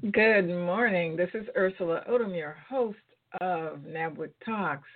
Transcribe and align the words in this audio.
Good 0.00 0.48
morning. 0.48 1.16
This 1.16 1.30
is 1.34 1.48
Ersula 1.56 2.04
Odom, 2.08 2.36
your 2.36 2.56
host 2.68 2.98
of 3.40 3.78
NABWIC 3.80 4.30
Talks, 4.44 4.86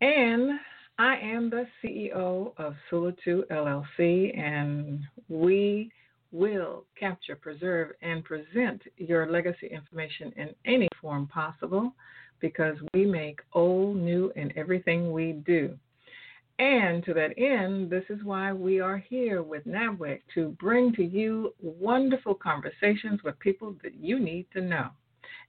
and 0.00 0.58
I 0.98 1.16
am 1.18 1.50
the 1.50 1.66
CEO 1.84 2.54
of 2.56 2.74
Sula 2.88 3.12
Too 3.22 3.44
LLC, 3.50 4.36
and 4.38 5.00
we 5.28 5.92
will 6.32 6.84
capture, 6.98 7.36
preserve, 7.36 7.90
and 8.00 8.24
present 8.24 8.80
your 8.96 9.30
legacy 9.30 9.66
information 9.70 10.32
in 10.38 10.54
any 10.64 10.88
form 10.98 11.26
possible 11.26 11.92
because 12.40 12.76
we 12.94 13.04
make 13.04 13.40
old, 13.52 13.98
new, 13.98 14.32
and 14.34 14.54
everything 14.56 15.12
we 15.12 15.32
do. 15.44 15.76
And 16.58 17.04
to 17.04 17.14
that 17.14 17.38
end, 17.38 17.88
this 17.88 18.04
is 18.08 18.24
why 18.24 18.52
we 18.52 18.80
are 18.80 18.98
here 18.98 19.42
with 19.42 19.64
NABWIC 19.64 20.22
to 20.34 20.56
bring 20.60 20.92
to 20.94 21.04
you 21.04 21.54
wonderful 21.60 22.34
conversations 22.34 23.22
with 23.22 23.38
people 23.38 23.76
that 23.84 23.94
you 23.94 24.18
need 24.18 24.46
to 24.54 24.60
know. 24.60 24.88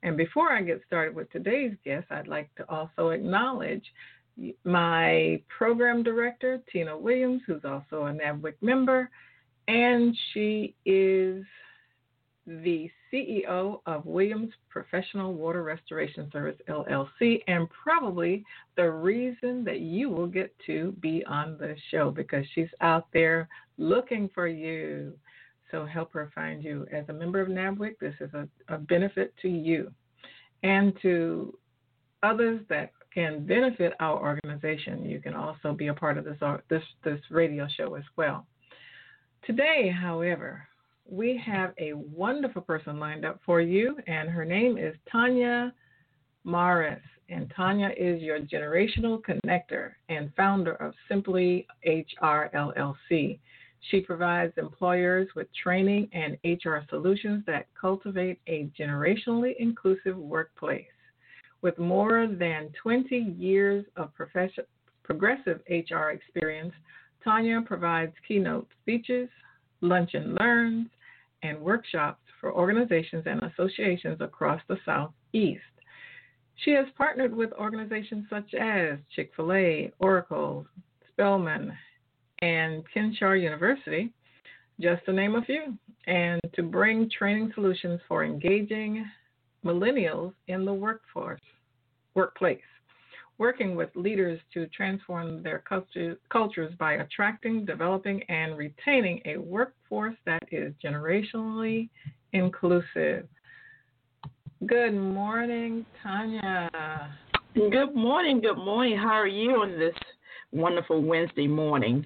And 0.03 0.15
before 0.15 0.51
I 0.51 0.61
get 0.61 0.81
started 0.85 1.15
with 1.15 1.31
today's 1.31 1.73
guest, 1.83 2.05
I'd 2.11 2.27
like 2.27 2.53
to 2.55 2.69
also 2.69 3.09
acknowledge 3.09 3.83
my 4.63 5.41
program 5.49 6.03
director, 6.03 6.61
Tena 6.73 6.99
Williams, 6.99 7.41
who's 7.47 7.65
also 7.65 8.05
a 8.05 8.13
NABWIC 8.13 8.53
member, 8.61 9.09
and 9.67 10.15
she 10.33 10.75
is 10.85 11.43
the 12.45 12.89
CEO 13.11 13.79
of 13.85 14.05
Williams 14.05 14.51
Professional 14.69 15.33
Water 15.33 15.63
Restoration 15.63 16.29
Service 16.31 16.59
LLC, 16.67 17.41
and 17.47 17.67
probably 17.69 18.43
the 18.75 18.89
reason 18.89 19.63
that 19.63 19.79
you 19.79 20.09
will 20.09 20.27
get 20.27 20.53
to 20.65 20.93
be 20.99 21.23
on 21.25 21.57
the 21.57 21.75
show 21.91 22.11
because 22.11 22.45
she's 22.53 22.69
out 22.81 23.07
there 23.13 23.47
looking 23.77 24.29
for 24.33 24.47
you. 24.47 25.13
So 25.71 25.85
help 25.85 26.13
her 26.13 26.31
find 26.33 26.63
you. 26.63 26.87
As 26.91 27.05
a 27.09 27.13
member 27.13 27.39
of 27.39 27.47
NABWIC, 27.47 27.99
this 27.99 28.15
is 28.19 28.33
a, 28.33 28.47
a 28.73 28.77
benefit 28.77 29.33
to 29.41 29.49
you 29.49 29.91
and 30.63 30.93
to 31.01 31.57
others 32.23 32.61
that 32.69 32.91
can 33.13 33.45
benefit 33.45 33.93
our 33.99 34.19
organization. 34.19 35.05
You 35.05 35.19
can 35.19 35.33
also 35.33 35.73
be 35.73 35.87
a 35.87 35.93
part 35.93 36.17
of 36.17 36.25
this 36.25 36.37
this 36.69 36.83
this 37.03 37.19
radio 37.29 37.67
show 37.77 37.95
as 37.95 38.03
well. 38.15 38.45
Today, 39.45 39.89
however, 39.89 40.68
we 41.09 41.41
have 41.45 41.73
a 41.79 41.93
wonderful 41.93 42.61
person 42.61 42.99
lined 42.99 43.25
up 43.25 43.39
for 43.45 43.61
you, 43.61 43.97
and 44.07 44.29
her 44.29 44.45
name 44.45 44.77
is 44.77 44.95
Tonia 45.13 45.71
Morris. 46.43 47.01
And 47.29 47.51
Tonia 47.55 47.91
is 47.97 48.21
your 48.21 48.39
generational 48.39 49.21
connector 49.21 49.91
and 50.09 50.31
founder 50.35 50.73
of 50.75 50.93
Simply 51.07 51.67
HR 51.85 52.49
LLC. 52.55 53.39
She 53.91 54.01
provides 54.01 54.53
employers 54.57 55.27
with 55.35 55.47
training 55.63 56.09
and 56.11 56.37
HR 56.43 56.79
solutions 56.89 57.43
that 57.45 57.67
cultivate 57.79 58.39
a 58.47 58.69
generationally 58.77 59.53
inclusive 59.57 60.17
workplace. 60.17 60.85
With 61.61 61.77
more 61.77 62.27
than 62.27 62.69
20 62.81 63.15
years 63.37 63.85
of 63.95 64.11
progressive 64.13 65.61
HR 65.69 66.09
experience, 66.09 66.73
Tonia 67.25 67.65
provides 67.65 68.13
keynote 68.27 68.67
speeches, 68.81 69.29
lunch 69.81 70.13
and 70.13 70.35
learns, 70.35 70.87
and 71.43 71.59
workshops 71.59 72.21
for 72.39 72.53
organizations 72.53 73.23
and 73.25 73.41
associations 73.43 74.17
across 74.21 74.61
the 74.67 74.77
Southeast. 74.85 75.61
She 76.63 76.71
has 76.71 76.85
partnered 76.97 77.35
with 77.35 77.53
organizations 77.53 78.25
such 78.29 78.53
as 78.53 78.99
Chick 79.15 79.31
fil 79.35 79.53
A, 79.53 79.91
Oracle, 79.99 80.65
Spelman, 81.11 81.71
and 82.41 82.83
Kennesaw 82.93 83.33
University, 83.33 84.11
just 84.79 85.05
to 85.05 85.13
name 85.13 85.35
a 85.35 85.41
few, 85.43 85.77
and 86.07 86.41
to 86.53 86.63
bring 86.63 87.09
training 87.09 87.51
solutions 87.53 87.99
for 88.07 88.23
engaging 88.23 89.05
millennials 89.65 90.33
in 90.47 90.65
the 90.65 90.73
workforce, 90.73 91.41
workplace 92.15 92.61
working 93.39 93.73
with 93.73 93.89
leaders 93.95 94.39
to 94.53 94.67
transform 94.67 95.41
their 95.41 95.59
culture, 95.59 96.17
cultures 96.29 96.73
by 96.77 96.93
attracting, 96.95 97.65
developing, 97.65 98.21
and 98.23 98.57
retaining 98.57 99.21
a 99.25 99.37
workforce 99.37 100.15
that 100.25 100.43
is 100.51 100.73
generationally 100.83 101.89
inclusive. 102.33 103.27
Good 104.65 104.93
morning, 104.93 105.85
Tonia. 106.05 107.09
Good 107.55 107.95
morning. 107.95 108.41
Good 108.41 108.57
morning. 108.57 108.97
How 108.97 109.13
are 109.13 109.27
you 109.27 109.61
on 109.61 109.79
this 109.79 109.95
wonderful 110.51 111.01
Wednesday 111.01 111.47
morning? 111.47 112.05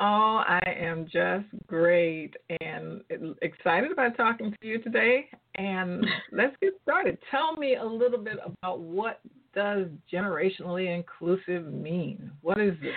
Oh, 0.00 0.42
I 0.46 0.60
am 0.78 1.04
just 1.04 1.46
great 1.66 2.34
and 2.60 3.02
excited 3.40 3.92
about 3.92 4.16
talking 4.16 4.54
to 4.60 4.66
you 4.66 4.82
today. 4.82 5.28
And 5.54 6.04
let's 6.32 6.56
get 6.60 6.72
started. 6.82 7.18
Tell 7.30 7.56
me 7.56 7.76
a 7.76 7.84
little 7.84 8.18
bit 8.18 8.38
about 8.44 8.80
what 8.80 9.20
does 9.56 9.86
generationally 10.12 10.94
inclusive 10.94 11.72
mean? 11.72 12.30
What 12.42 12.60
is 12.60 12.74
this? 12.80 12.92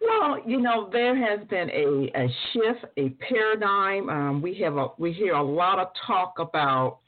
Well, 0.00 0.38
you 0.46 0.60
know, 0.60 0.88
there 0.90 1.14
has 1.16 1.46
been 1.48 1.68
a, 1.70 2.10
a 2.14 2.28
shift, 2.52 2.84
a 2.96 3.10
paradigm. 3.28 4.08
Um, 4.08 4.40
we 4.40 4.54
have 4.62 4.76
a, 4.76 4.88
we 4.98 5.12
hear 5.12 5.34
a 5.34 5.42
lot 5.42 5.78
of 5.78 5.88
talk 6.06 6.38
about 6.38 6.98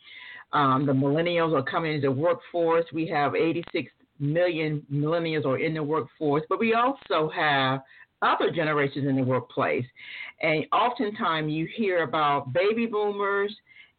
um, 0.52 0.84
the 0.84 0.92
millennials 0.92 1.56
are 1.56 1.62
coming 1.62 1.94
into 1.94 2.08
the 2.08 2.12
workforce. 2.12 2.84
We 2.92 3.06
have 3.08 3.34
86 3.34 3.90
million 4.18 4.84
millennials 4.92 5.46
are 5.46 5.58
in 5.58 5.74
the 5.74 5.82
workforce, 5.82 6.42
but 6.48 6.60
we 6.60 6.74
also 6.74 7.30
have 7.34 7.80
other 8.22 8.50
generations 8.50 9.06
in 9.08 9.16
the 9.16 9.22
workplace. 9.22 9.84
And 10.42 10.66
oftentimes 10.72 11.52
you 11.52 11.68
hear 11.76 12.02
about 12.02 12.52
baby 12.52 12.86
boomers 12.86 13.54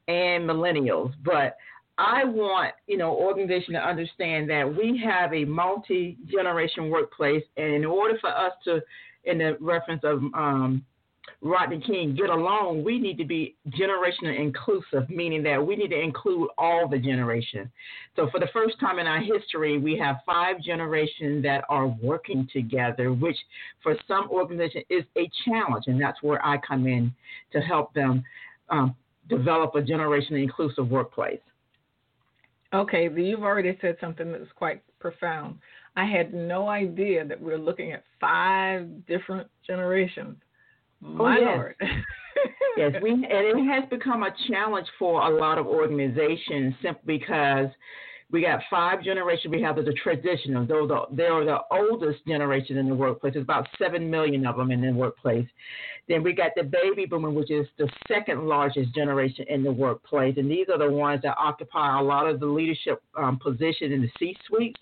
and 0.07 0.47
millennials, 0.50 1.13
but 1.23 1.57
I 1.97 2.25
want, 2.25 2.73
you 2.88 2.97
know, 2.97 3.11
organization 3.11 3.73
to 3.73 3.79
understand 3.79 4.49
that 4.49 4.66
we 4.66 5.02
have 5.05 5.34
a 5.34 5.46
multi 5.46 6.17
generation 6.29 6.90
workplace, 6.90 7.43
and 7.55 7.73
in 7.73 7.85
order 7.85 8.17
for 8.20 8.29
us 8.29 8.52
to, 8.66 8.81
in 9.23 9.37
the 9.37 9.58
reference 9.61 10.02
of 10.03 10.20
um, 10.34 10.85
Rodney 11.41 11.79
King, 11.79 12.14
get 12.16 12.29
along, 12.29 12.84
we 12.84 12.99
need 12.99 13.17
to 13.17 13.25
be 13.25 13.55
generational 13.70 14.37
inclusive, 14.37 15.09
meaning 15.09 15.41
that 15.43 15.66
we 15.66 15.78
need 15.78 15.90
to 15.90 15.99
include 15.99 16.49
all 16.58 16.87
the 16.87 16.97
generations. 16.97 17.70
So, 18.17 18.29
for 18.29 18.41
the 18.41 18.49
first 18.52 18.78
time 18.79 18.99
in 18.99 19.08
our 19.08 19.22
history, 19.22 19.78
we 19.78 19.97
have 19.97 20.17
five 20.25 20.61
generations 20.61 21.43
that 21.43 21.64
are 21.70 21.87
working 21.87 22.47
together, 22.52 23.14
which 23.14 23.37
for 23.81 23.96
some 24.05 24.29
organizations 24.29 24.84
is 24.90 25.03
a 25.17 25.29
challenge, 25.46 25.85
and 25.87 26.02
that's 26.02 26.22
where 26.22 26.46
I 26.46 26.58
come 26.58 26.87
in 26.87 27.14
to 27.53 27.59
help 27.61 27.93
them 27.93 28.23
um, 28.70 28.96
develop 29.29 29.75
a 29.75 29.81
generationally 29.81 30.43
inclusive 30.43 30.90
workplace. 30.90 31.40
Okay, 32.75 33.09
you've 33.16 33.43
already 33.43 33.77
said 33.81 33.95
something 34.01 34.31
that's 34.31 34.51
quite 34.55 34.81
profound. 34.99 35.57
I 35.95 36.05
had 36.05 36.33
no 36.33 36.67
idea 36.67 37.25
that 37.25 37.39
we're 37.39 37.57
looking 37.57 37.93
at 37.93 38.03
five 38.19 38.87
different 39.05 39.47
generations. 39.66 40.35
Oh, 41.03 41.07
My 41.07 41.37
oh, 41.37 41.41
yes. 41.41 41.55
Lord. 41.55 41.75
yes, 42.77 43.01
we 43.01 43.11
and 43.11 43.23
it 43.25 43.66
has 43.66 43.89
become 43.89 44.23
a 44.23 44.33
challenge 44.49 44.87
for 44.99 45.22
a 45.22 45.39
lot 45.39 45.57
of 45.57 45.66
organizations 45.67 46.73
simply 46.81 47.19
because 47.19 47.67
We 48.31 48.41
got 48.41 48.59
five 48.69 49.03
generations. 49.03 49.51
We 49.51 49.61
have 49.61 49.75
the, 49.75 49.93
traditional. 50.01 50.66
They're 50.66 50.87
the, 50.87 51.03
they're 51.11 51.45
the 51.45 51.59
oldest 51.72 52.25
generation 52.27 52.77
in 52.77 52.89
the 52.89 52.95
workplace. 52.95 53.33
There's 53.33 53.43
about 53.43 53.67
seven 53.77 54.09
million 54.09 54.45
of 54.47 54.57
them 54.57 54.72
in 54.72 54.81
the 54.81 54.91
workplace. 54.91 55.47
Then 56.07 56.23
we 56.23 56.33
got 56.33 56.51
the 56.55 56.63
baby 56.63 57.05
boomer, 57.05 57.29
which 57.29 57.51
is 57.51 57.67
the 57.77 57.89
second 58.07 58.47
largest 58.47 58.93
generation 58.93 59.45
in 59.49 59.63
the 59.63 59.72
workplace, 59.72 60.35
and 60.37 60.49
these 60.49 60.67
are 60.72 60.77
the 60.77 60.89
ones 60.89 61.22
that 61.23 61.35
occupy 61.37 61.99
a 61.99 62.03
lot 62.03 62.27
of 62.27 62.39
the 62.39 62.45
leadership 62.45 63.01
um, 63.17 63.39
position 63.39 63.91
in 63.91 64.01
the 64.01 64.09
C-suites. 64.19 64.79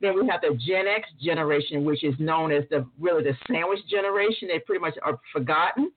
Then 0.00 0.14
we 0.14 0.28
have 0.28 0.40
the 0.40 0.58
Gen 0.66 0.86
X 0.86 1.08
generation, 1.20 1.84
which 1.84 2.04
is 2.04 2.14
known 2.18 2.52
as 2.52 2.64
the 2.70 2.86
really 3.00 3.22
the 3.22 3.36
sandwich 3.46 3.80
generation. 3.90 4.48
They 4.48 4.58
pretty 4.60 4.80
much 4.80 4.94
are 5.02 5.18
forgotten. 5.32 5.92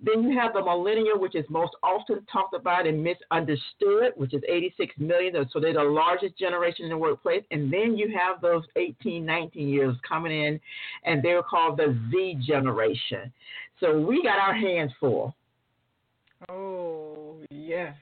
Then 0.00 0.22
you 0.22 0.38
have 0.38 0.52
the 0.52 0.62
millennial, 0.62 1.18
which 1.18 1.34
is 1.34 1.44
most 1.48 1.74
often 1.82 2.24
talked 2.32 2.54
about 2.54 2.86
and 2.86 3.02
misunderstood, 3.02 4.12
which 4.16 4.34
is 4.34 4.42
86 4.48 4.94
million. 4.98 5.34
So 5.52 5.60
they're 5.60 5.72
the 5.72 5.82
largest 5.82 6.38
generation 6.38 6.84
in 6.84 6.90
the 6.90 6.96
workplace. 6.96 7.42
And 7.50 7.72
then 7.72 7.96
you 7.96 8.16
have 8.16 8.40
those 8.40 8.64
18, 8.76 9.24
19 9.24 9.68
years 9.68 9.96
coming 10.08 10.32
in, 10.32 10.60
and 11.04 11.22
they're 11.22 11.42
called 11.42 11.78
the 11.78 11.98
Z 12.10 12.38
generation. 12.46 13.32
So 13.80 13.98
we 14.00 14.22
got 14.22 14.38
our 14.38 14.54
hands 14.54 14.92
full. 15.00 15.34
Oh, 16.48 17.36
yes. 17.50 17.94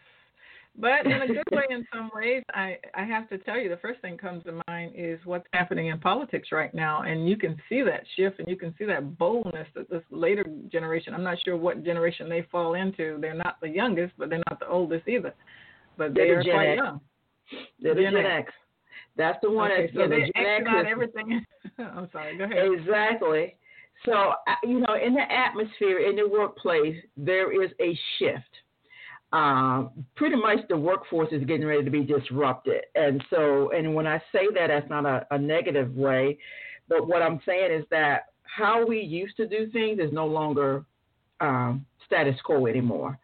But 0.78 1.06
in 1.06 1.12
a 1.22 1.26
good 1.26 1.44
way, 1.52 1.64
in 1.70 1.86
some 1.94 2.10
ways, 2.14 2.42
I, 2.52 2.76
I 2.94 3.04
have 3.04 3.28
to 3.30 3.38
tell 3.38 3.58
you, 3.58 3.68
the 3.68 3.78
first 3.78 4.00
thing 4.02 4.18
comes 4.18 4.44
to 4.44 4.60
mind 4.68 4.92
is 4.94 5.18
what's 5.24 5.46
happening 5.52 5.86
in 5.88 5.98
politics 5.98 6.48
right 6.52 6.72
now. 6.74 7.02
And 7.02 7.28
you 7.28 7.36
can 7.36 7.56
see 7.68 7.82
that 7.82 8.02
shift 8.16 8.38
and 8.38 8.48
you 8.48 8.56
can 8.56 8.74
see 8.78 8.84
that 8.84 9.16
boldness 9.18 9.66
that 9.74 9.88
this 9.88 10.02
later 10.10 10.44
generation, 10.70 11.14
I'm 11.14 11.22
not 11.24 11.38
sure 11.44 11.56
what 11.56 11.82
generation 11.84 12.28
they 12.28 12.42
fall 12.52 12.74
into. 12.74 13.16
They're 13.20 13.34
not 13.34 13.56
the 13.62 13.68
youngest, 13.68 14.12
but 14.18 14.28
they're 14.28 14.42
not 14.50 14.60
the 14.60 14.68
oldest 14.68 15.08
either. 15.08 15.34
But 15.96 16.14
they 16.14 16.24
they're 16.28 16.40
are 16.40 16.42
Gen 16.42 16.52
quite 16.52 16.68
X. 16.68 16.76
young. 16.76 17.00
They're 17.80 17.94
the 17.94 18.02
Gen 18.02 18.12
Gen 18.12 18.26
X. 18.26 18.48
X. 18.48 18.52
That's 19.16 19.38
the 19.42 19.50
one 19.50 19.72
Okay, 19.72 19.86
that 19.86 19.94
so 19.94 20.00
yeah, 20.00 20.06
the 20.08 20.16
Gen 20.34 20.66
X 20.66 20.80
is- 20.80 20.86
everything. 20.90 21.44
I'm 21.78 22.08
sorry, 22.12 22.36
go 22.36 22.44
ahead. 22.44 22.58
Exactly. 22.78 23.56
So, 24.04 24.34
you 24.62 24.80
know, 24.80 24.94
in 25.02 25.14
the 25.14 25.22
atmosphere, 25.32 26.00
in 26.00 26.16
the 26.16 26.28
workplace, 26.28 26.96
there 27.16 27.50
is 27.64 27.70
a 27.80 27.98
shift. 28.18 28.44
Um, 29.32 29.90
pretty 30.14 30.36
much 30.36 30.58
the 30.68 30.76
workforce 30.76 31.28
is 31.32 31.44
getting 31.44 31.66
ready 31.66 31.84
to 31.84 31.90
be 31.90 32.04
disrupted. 32.04 32.84
And 32.94 33.22
so, 33.28 33.70
and 33.72 33.94
when 33.94 34.06
I 34.06 34.18
say 34.32 34.46
that, 34.54 34.68
that's 34.68 34.88
not 34.88 35.04
a, 35.04 35.26
a 35.30 35.38
negative 35.38 35.94
way, 35.94 36.38
but 36.88 37.06
what 37.06 37.22
I'm 37.22 37.40
saying 37.44 37.72
is 37.72 37.84
that 37.90 38.26
how 38.44 38.86
we 38.86 39.00
used 39.00 39.36
to 39.36 39.46
do 39.46 39.68
things 39.70 39.98
is 39.98 40.12
no 40.12 40.26
longer 40.26 40.84
um, 41.40 41.84
status 42.06 42.36
quo 42.44 42.66
anymore. 42.66 43.18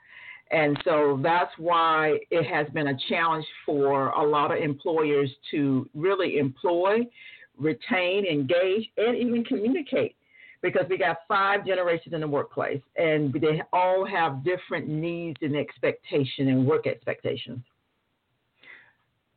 And 0.51 0.79
so 0.85 1.19
that's 1.23 1.51
why 1.57 2.19
it 2.31 2.45
has 2.45 2.67
been 2.75 2.89
a 2.89 2.99
challenge 3.09 3.47
for 3.65 4.09
a 4.11 4.23
lot 4.23 4.55
of 4.55 4.63
employers 4.63 5.31
to 5.51 5.89
really 5.95 6.37
employ, 6.37 7.07
retain, 7.57 8.27
engage, 8.27 8.91
and 8.99 9.17
even 9.17 9.45
communicate. 9.45 10.15
Because 10.63 10.87
we 10.89 10.97
got 10.97 11.19
five 11.27 11.67
generations 11.67 12.15
in 12.15 12.21
the 12.21 12.29
workplace, 12.29 12.83
and 12.97 13.33
they 13.33 13.61
all 13.73 14.07
have 14.07 14.45
different 14.45 14.89
needs 14.89 15.39
and 15.43 15.57
expectation 15.57 16.49
and 16.49 16.65
work 16.65 16.87
expectations. 16.87 17.61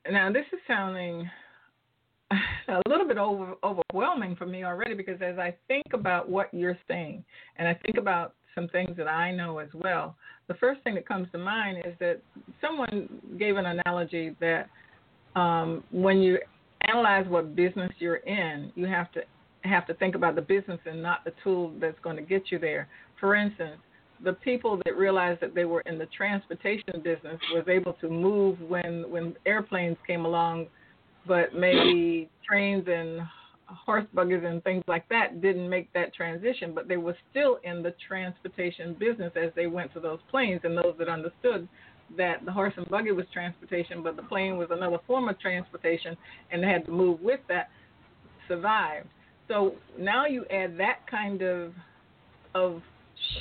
Now, 0.09 0.31
this 0.31 0.45
is 0.53 0.59
sounding 0.67 1.27
a 2.31 2.81
little 2.87 3.07
bit 3.07 3.17
over, 3.17 3.55
overwhelming 3.63 4.35
for 4.35 4.45
me 4.45 4.63
already 4.63 4.93
because 4.93 5.21
as 5.21 5.37
I 5.37 5.55
think 5.67 5.85
about 5.93 6.29
what 6.29 6.53
you're 6.53 6.77
saying, 6.87 7.23
and 7.57 7.67
I 7.67 7.73
think 7.73 7.97
about 7.97 8.35
some 8.53 8.67
things 8.69 8.95
that 8.97 9.07
I 9.07 9.31
know 9.31 9.59
as 9.59 9.69
well, 9.73 10.15
the 10.47 10.53
first 10.55 10.81
thing 10.83 10.95
that 10.95 11.07
comes 11.07 11.27
to 11.31 11.37
mind 11.37 11.79
is 11.85 11.93
that 11.99 12.21
someone 12.61 13.09
gave 13.37 13.57
an 13.57 13.65
analogy 13.65 14.35
that 14.39 14.69
um, 15.35 15.83
when 15.91 16.19
you 16.19 16.37
analyze 16.81 17.25
what 17.27 17.55
business 17.55 17.91
you're 17.99 18.17
in, 18.17 18.71
you 18.75 18.85
have 18.85 19.11
to 19.13 19.21
have 19.67 19.87
to 19.87 19.93
think 19.95 20.15
about 20.15 20.35
the 20.35 20.41
business 20.41 20.79
and 20.85 21.01
not 21.01 21.23
the 21.23 21.33
tool 21.43 21.73
that's 21.79 21.99
going 22.01 22.15
to 22.15 22.21
get 22.21 22.51
you 22.51 22.59
there. 22.59 22.87
For 23.19 23.35
instance, 23.35 23.77
the 24.23 24.33
people 24.33 24.79
that 24.85 24.95
realized 24.95 25.41
that 25.41 25.53
they 25.53 25.65
were 25.65 25.81
in 25.81 25.97
the 25.97 26.07
transportation 26.07 27.01
business 27.03 27.39
was 27.53 27.65
able 27.67 27.93
to 27.93 28.09
move 28.09 28.59
when 28.61 29.09
when 29.09 29.35
airplanes 29.45 29.97
came 30.07 30.25
along, 30.25 30.67
but 31.27 31.53
maybe 31.53 32.29
trains 32.47 32.85
and 32.87 33.21
horse 33.67 34.05
buggies 34.13 34.43
and 34.45 34.63
things 34.63 34.83
like 34.87 35.07
that 35.09 35.41
didn't 35.41 35.69
make 35.69 35.91
that 35.93 36.13
transition, 36.13 36.73
but 36.73 36.87
they 36.87 36.97
were 36.97 37.15
still 37.31 37.59
in 37.63 37.81
the 37.81 37.93
transportation 38.07 38.95
business 38.99 39.31
as 39.35 39.51
they 39.55 39.67
went 39.67 39.91
to 39.93 39.99
those 39.99 40.19
planes. 40.29 40.61
And 40.63 40.77
those 40.77 40.95
that 40.99 41.09
understood 41.09 41.67
that 42.17 42.45
the 42.45 42.51
horse 42.51 42.73
and 42.77 42.87
buggy 42.89 43.11
was 43.11 43.25
transportation, 43.33 44.03
but 44.03 44.15
the 44.15 44.21
plane 44.23 44.57
was 44.57 44.67
another 44.71 44.99
form 45.07 45.27
of 45.27 45.39
transportation, 45.39 46.15
and 46.51 46.61
they 46.63 46.67
had 46.67 46.85
to 46.85 46.91
move 46.91 47.19
with 47.21 47.39
that, 47.49 47.69
survived. 48.47 49.07
So 49.47 49.75
now 49.97 50.25
you 50.25 50.45
add 50.51 50.77
that 50.77 51.05
kind 51.09 51.41
of 51.41 51.71
of 52.55 52.81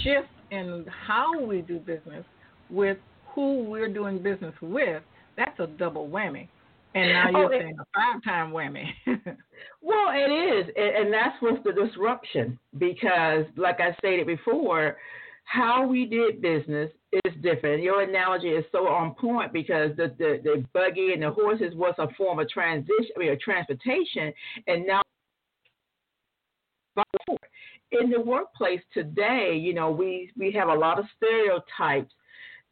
shift 0.03 0.29
in 0.51 0.85
how 1.07 1.41
we 1.45 1.61
do 1.63 1.79
business 1.79 2.25
with 2.71 2.99
who 3.35 3.65
we're 3.65 3.93
doing 3.93 4.23
business 4.23 4.55
with. 4.61 5.03
That's 5.37 5.59
a 5.61 5.67
double 5.67 6.09
whammy. 6.09 6.49
And 6.95 7.13
now 7.13 7.27
Oh, 7.35 7.41
you're 7.41 7.53
it- 7.55 7.63
saying 7.63 7.77
a 7.81 7.85
five 7.95 8.23
time 8.25 8.53
whammy. 8.53 8.85
Well, 9.87 10.13
it 10.15 10.31
is, 10.31 10.73
and, 10.77 10.97
and 11.07 11.13
that's 11.13 11.37
what's 11.41 11.63
the 11.63 11.73
disruption. 11.73 12.59
Because, 12.79 13.45
like 13.57 13.81
I 13.81 13.93
stated 13.99 14.27
before, 14.27 14.97
how 15.45 15.87
we 15.87 16.07
did 16.07 16.41
business 16.41 16.91
is 17.13 17.35
different. 17.43 17.83
Your 17.83 18.01
analogy 18.01 18.49
is 18.49 18.65
so 18.73 18.89
on 18.89 19.15
point 19.15 19.53
because 19.53 19.91
the 19.99 20.15
the, 20.19 20.41
the 20.43 20.65
buggy 20.73 21.13
and 21.13 21.23
the 21.23 21.31
horses 21.31 21.75
was 21.75 21.95
a 21.99 22.09
form 22.17 22.39
of 22.39 22.49
transition, 22.49 23.11
I 23.15 23.19
mean, 23.21 23.39
transportation, 23.45 24.33
and 24.67 24.87
now 24.87 25.03
in 27.93 28.11
the 28.11 28.21
workplace 28.21 28.81
today, 28.93 29.59
you 29.61 29.75
know, 29.75 29.91
we 29.91 30.31
we 30.37 30.53
have 30.53 30.69
a 30.69 30.75
lot 30.75 30.99
of 30.99 31.05
stereotypes 31.17 32.13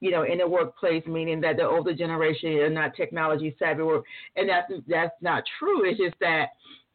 you 0.03 0.11
know, 0.11 0.25
in 0.25 0.39
the 0.39 0.49
workplace, 0.49 1.07
meaning 1.07 1.41
that 1.41 1.57
the 1.57 1.63
older 1.63 1.95
generation 1.95 2.51
are 2.55 2.69
not 2.69 2.97
technology 2.97 3.55
savvy, 3.57 3.85
and 4.35 4.49
that's 4.49 4.73
that's 4.89 5.15
not 5.21 5.45
true. 5.61 5.89
It's 5.89 5.97
just 5.97 6.17
that 6.19 6.47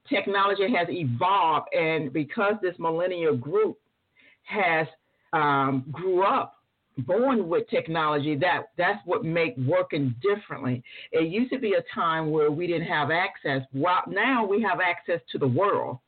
technology 0.09 0.67
has 0.75 0.89
evolved, 0.89 1.69
and 1.73 2.11
because 2.11 2.55
this 2.61 2.75
millennial 2.77 3.37
group 3.37 3.77
has 4.43 4.87
um, 5.31 5.85
grew 5.89 6.23
up 6.23 6.56
born 6.99 7.47
with 7.47 7.69
technology, 7.69 8.35
that 8.37 8.69
that's 8.77 8.99
what 9.05 9.23
make 9.23 9.55
working 9.57 10.15
differently. 10.21 10.83
It 11.11 11.29
used 11.29 11.51
to 11.51 11.59
be 11.59 11.73
a 11.73 11.83
time 11.93 12.31
where 12.31 12.51
we 12.51 12.67
didn't 12.67 12.87
have 12.87 13.11
access. 13.11 13.61
Well, 13.73 14.01
now 14.07 14.45
we 14.45 14.61
have 14.61 14.79
access 14.79 15.21
to 15.31 15.37
the 15.37 15.47
world, 15.47 15.99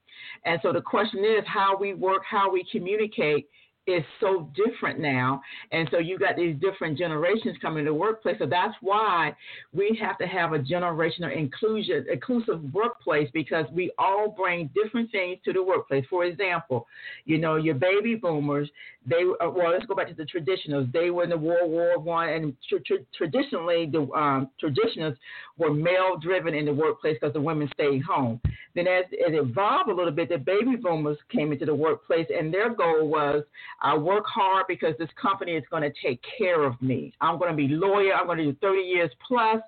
and 0.45 0.59
so 0.63 0.73
the 0.73 0.81
question 0.81 1.19
is 1.19 1.43
how 1.45 1.77
we 1.77 1.93
work, 1.93 2.23
how 2.29 2.51
we 2.51 2.65
communicate 2.71 3.47
is 3.89 4.03
so 4.19 4.50
different 4.55 5.00
now. 5.00 5.41
And 5.72 5.88
so 5.91 5.98
you 5.98 6.17
got 6.17 6.36
these 6.36 6.55
different 6.60 6.98
generations 6.98 7.58
coming 7.62 7.86
to 7.86 7.91
the 7.91 7.93
workplace. 7.93 8.38
So 8.39 8.46
that's 8.46 8.75
why 8.81 9.36
we 9.74 9.98
have 10.01 10.17
to 10.19 10.27
have 10.27 10.53
a 10.53 10.60
generational 10.60 11.36
inclusion, 11.36 12.05
inclusive 12.12 12.62
workplace 12.74 13.29
because 13.34 13.65
we 13.72 13.91
all 13.98 14.29
bring 14.29 14.69
different 14.81 15.12
things 15.12 15.39
to 15.46 15.53
the 15.53 15.63
workplace. 15.63 16.05
For 16.10 16.25
example, 16.25 16.88
you 17.25 17.38
know, 17.38 17.55
your 17.55 17.75
baby 17.75 18.15
boomers, 18.15 18.69
they 19.05 19.24
uh, 19.41 19.50
well, 19.50 19.72
let's 19.72 19.86
go 19.86 19.96
back 19.96 20.08
to 20.10 20.13
the 20.13 20.25
traditionals. 20.25 20.91
They 20.91 21.10
were 21.10 21.24
in 21.24 21.29
the 21.29 21.38
World 21.38 21.72
War 21.72 21.98
One, 22.00 22.29
and 22.29 22.55
tr- 22.67 22.77
tr- 22.86 23.03
traditionally 23.15 23.89
the 23.91 24.01
um, 24.13 24.50
traditionals 24.62 25.15
were 25.58 25.74
male 25.74 26.17
driven 26.22 26.53
in 26.53 26.65
the 26.65 26.74
workplace 26.74 27.17
because 27.19 27.34
the 27.34 27.41
women 27.41 27.69
stayed 27.74 28.01
home. 28.03 28.39
Then 28.75 28.88
as 28.88 29.05
it 29.12 29.34
evolved 29.34 29.89
a 29.89 29.93
little 29.93 30.12
bit, 30.12 30.29
the 30.29 30.38
baby 30.38 30.75
boomers 30.75 31.17
came 31.31 31.51
into 31.51 31.65
the 31.65 31.75
workplace, 31.75 32.27
and 32.36 32.53
their 32.53 32.74
goal 32.74 33.08
was 33.08 33.43
I 33.81 33.98
work 33.98 34.25
hard 34.27 34.65
because 34.67 34.93
this 35.00 35.09
company 35.21 35.53
is 35.53 35.63
going 35.69 35.83
to 35.83 35.91
take 36.03 36.21
care 36.38 36.63
of 36.63 36.81
me. 36.81 37.13
I'm 37.21 37.38
going 37.39 37.51
to 37.51 37.55
be 37.55 37.67
loyal. 37.67 38.12
I'm 38.15 38.25
going 38.25 38.39
to 38.39 38.45
do 38.45 38.57
30 38.62 38.81
years 38.81 39.12
plus 39.25 39.62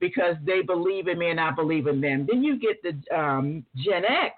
because 0.00 0.36
they 0.44 0.62
believe 0.62 1.08
in 1.08 1.18
me 1.18 1.30
and 1.30 1.40
I 1.40 1.50
believe 1.50 1.86
in 1.86 2.00
them. 2.00 2.26
Then 2.30 2.42
you 2.42 2.58
get 2.58 2.82
the 2.82 3.16
um, 3.16 3.64
Gen 3.76 4.04
X, 4.04 4.34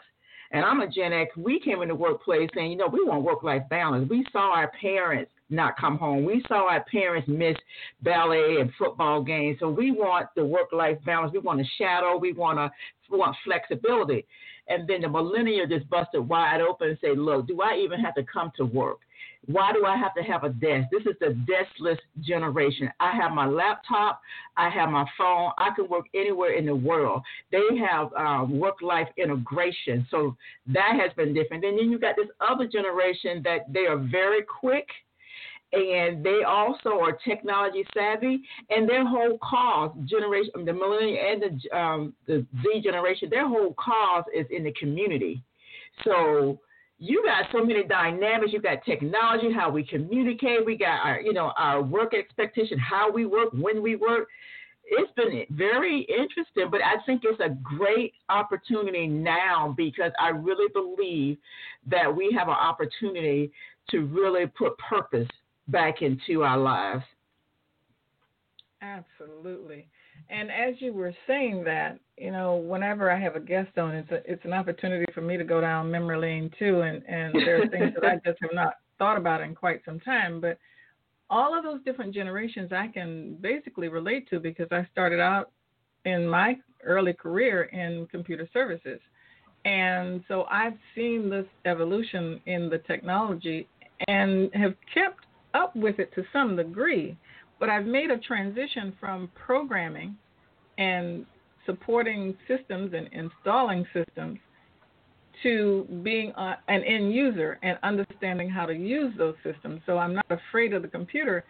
and 0.53 0.65
I'm 0.65 0.81
a 0.81 0.89
Gen 0.89 1.13
X. 1.13 1.37
We 1.37 1.59
came 1.59 1.83
in 1.83 1.89
the 1.89 1.95
workplace 1.95 2.49
saying, 2.55 2.71
you 2.71 2.77
know, 2.77 2.87
we 2.87 3.05
want 3.05 3.25
work 3.25 3.43
life 3.43 3.63
balance. 3.69 4.09
We 4.09 4.25
saw 4.33 4.55
our 4.55 4.71
parents 4.81 5.31
not 5.51 5.79
come 5.79 5.99
home. 5.99 6.25
We 6.25 6.43
saw 6.49 6.69
our 6.69 6.85
parents 6.85 7.29
miss 7.29 7.57
ballet 8.03 8.57
and 8.61 8.71
football 8.79 9.23
games. 9.23 9.59
So 9.61 9.69
we 9.69 9.91
want 9.91 10.29
the 10.37 10.45
work 10.45 10.73
life 10.73 10.99
balance. 11.05 11.33
We 11.33 11.39
want 11.39 11.61
a 11.61 11.65
shadow. 11.79 12.17
We 12.17 12.33
want 12.33 12.73
we 13.11 13.19
want 13.19 13.37
flexibility. 13.45 14.27
And 14.69 14.89
then 14.89 15.03
the 15.03 15.09
millennial 15.09 15.67
just 15.67 15.89
busted 15.89 16.29
wide 16.29 16.61
open 16.61 16.89
and 16.89 16.99
say, 17.01 17.15
look, 17.15 17.47
do 17.47 17.61
I 17.63 17.77
even 17.77 18.01
have 18.01 18.15
to 18.17 18.25
come 18.25 18.51
to 18.57 18.65
work? 18.65 18.99
Why 19.47 19.73
do 19.73 19.85
I 19.87 19.97
have 19.97 20.15
to 20.15 20.23
have 20.23 20.45
a 20.45 20.49
desk? 20.49 20.89
This 20.91 21.03
is 21.03 21.17
the 21.21 21.37
deskless 21.49 21.99
generation. 22.21 22.91
I 23.01 23.15
have 23.17 23.33
my 23.33 23.47
laptop, 23.47 24.21
I 24.57 24.69
have 24.69 24.91
my 24.91 25.07
phone, 25.17 25.53
I 25.59 25.71
can 25.75 25.89
work 25.89 26.07
anywhere 26.15 26.55
in 26.55 26.67
the 26.67 26.75
world. 26.75 27.23
They 27.53 27.77
have 27.79 28.13
um, 28.15 28.59
work 28.59 28.83
life 28.83 29.09
integration. 29.17 30.07
So 30.11 30.37
that 30.69 30.99
has 31.01 31.13
been 31.17 31.33
different. 31.33 31.65
And 31.65 31.79
then 31.79 31.91
you 31.91 31.99
got 31.99 32.17
this 32.17 32.29
other 32.41 32.67
generation 32.67 33.41
that 33.45 33.73
they 33.73 33.87
are 33.87 33.99
very 33.99 34.43
quick 34.43 34.89
and 35.73 36.25
they 36.25 36.43
also 36.47 37.01
are 37.01 37.13
technology 37.13 37.85
savvy, 37.93 38.41
and 38.71 38.89
their 38.89 39.07
whole 39.07 39.37
cause 39.39 39.91
generation, 40.05 40.65
the 40.65 40.73
millennial 40.73 41.19
and 41.19 41.43
the 41.43 41.77
um, 41.77 42.15
the 42.27 42.47
Z 42.63 42.83
generation, 42.83 43.29
their 43.29 43.49
whole 43.49 43.75
cause 43.75 44.25
is 44.35 44.47
in 44.51 44.63
the 44.63 44.73
community. 44.73 45.43
So 46.05 46.61
you 46.99 47.23
got 47.25 47.45
so 47.53 47.65
many 47.65 47.85
dynamics. 47.85 48.53
You 48.53 48.61
got 48.61 48.85
technology, 48.85 49.53
how 49.53 49.71
we 49.71 49.85
communicate. 49.85 50.65
We 50.65 50.77
got 50.77 51.05
our, 51.05 51.21
you 51.21 51.33
know, 51.33 51.53
our 51.57 51.83
work 51.83 52.15
expectation, 52.15 52.79
how 52.79 53.11
we 53.11 53.27
work, 53.27 53.51
when 53.53 53.83
we 53.83 53.97
work. 53.97 54.29
It's 54.89 55.11
been 55.17 55.45
very 55.51 56.03
interesting, 56.03 56.71
but 56.71 56.81
I 56.81 57.05
think 57.05 57.23
it's 57.25 57.41
a 57.41 57.57
great 57.63 58.13
opportunity 58.29 59.09
now 59.09 59.75
because 59.77 60.13
I 60.19 60.29
really 60.29 60.73
believe 60.73 61.39
that 61.91 62.15
we 62.15 62.33
have 62.39 62.47
an 62.49 62.55
opportunity 62.55 63.51
to 63.91 64.07
really 64.07 64.47
put 64.47 64.79
purpose 64.79 65.29
back 65.69 66.03
into 66.03 66.45
our 66.45 66.57
lives. 66.57 67.03
Absolutely. 68.81 69.89
And 70.29 70.51
as 70.51 70.75
you 70.81 70.93
were 70.93 71.15
saying 71.27 71.65
that, 71.65 71.99
you 72.19 72.33
know, 72.33 72.57
whenever 72.57 73.11
I 73.11 73.21
have 73.21 73.37
a 73.37 73.41
guest 73.41 73.79
on, 73.79 73.95
it's 73.95 74.11
a, 74.11 74.31
it's 74.31 74.45
an 74.45 74.53
opportunity 74.53 75.05
for 75.15 75.21
me 75.21 75.37
to 75.37 75.45
go 75.45 75.61
down 75.61 75.91
memory 75.91 76.19
lane 76.19 76.51
too, 76.59 76.81
and 76.81 77.03
and 77.07 77.35
there 77.35 77.63
are 77.63 77.69
things 77.69 77.95
that 77.95 78.05
I 78.05 78.17
just 78.25 78.39
have 78.41 78.55
not 78.55 78.75
thought 78.99 79.19
about 79.19 79.41
in 79.41 79.55
quite 79.55 79.83
some 79.85 80.01
time. 80.01 80.41
But 80.41 80.59
all 81.31 81.57
of 81.57 81.63
those 81.63 81.83
different 81.85 82.15
generations, 82.15 82.73
I 82.73 82.89
can 82.89 83.37
basically 83.41 83.89
relate 83.89 84.29
to 84.31 84.41
because 84.41 84.69
I 84.71 84.87
started 84.91 85.21
out 85.21 85.51
in 86.05 86.27
my 86.27 86.57
early 86.85 87.13
career 87.13 87.65
in 87.65 88.07
computer 88.11 88.49
services, 88.53 89.01
and 89.65 90.25
so 90.27 90.45
I've 90.51 90.79
seen 90.95 91.29
this 91.29 91.47
evolution 91.67 92.41
in 92.47 92.69
the 92.69 92.79
technology 92.79 93.69
and 94.09 94.51
have 94.55 94.75
kept 94.93 95.27
up 95.55 95.75
with 95.75 95.99
it 95.99 96.15
to 96.15 96.23
some 96.33 96.57
degree, 96.57 97.17
but 97.59 97.69
I've 97.69 97.87
made 97.87 98.11
a 98.11 98.19
transition 98.19 98.95
from 99.01 99.31
programming 99.35 100.17
and 100.79 101.27
supporting 101.65 102.37
systems 102.47 102.93
and 102.95 103.09
installing 103.13 103.87
systems 103.93 104.39
to 105.43 105.87
being 106.03 106.33
a, 106.37 106.57
an 106.69 106.83
end 106.85 107.13
user 107.13 107.59
and 107.63 107.79
understanding 107.83 108.49
how 108.49 108.67
to 108.67 108.75
use 108.75 109.13
those 109.19 109.35
systems. 109.43 109.81
So 109.87 109.99
I'm 109.99 110.15
not 110.15 110.27
afraid 110.31 110.73
of 110.73 110.83
the 110.83 110.89
computer. 110.89 111.45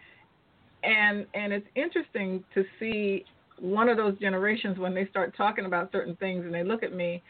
And 0.83 1.25
and 1.33 1.53
it's 1.53 1.67
interesting 1.75 2.43
to 2.53 2.63
see 2.79 3.25
one 3.59 3.89
of 3.89 3.97
those 3.97 4.17
generations 4.19 4.77
when 4.77 4.93
they 4.93 5.07
start 5.07 5.35
talking 5.35 5.65
about 5.65 5.91
certain 5.91 6.15
things 6.17 6.45
and 6.45 6.53
they 6.53 6.63
look 6.63 6.83
at 6.83 6.93
me 6.93 7.23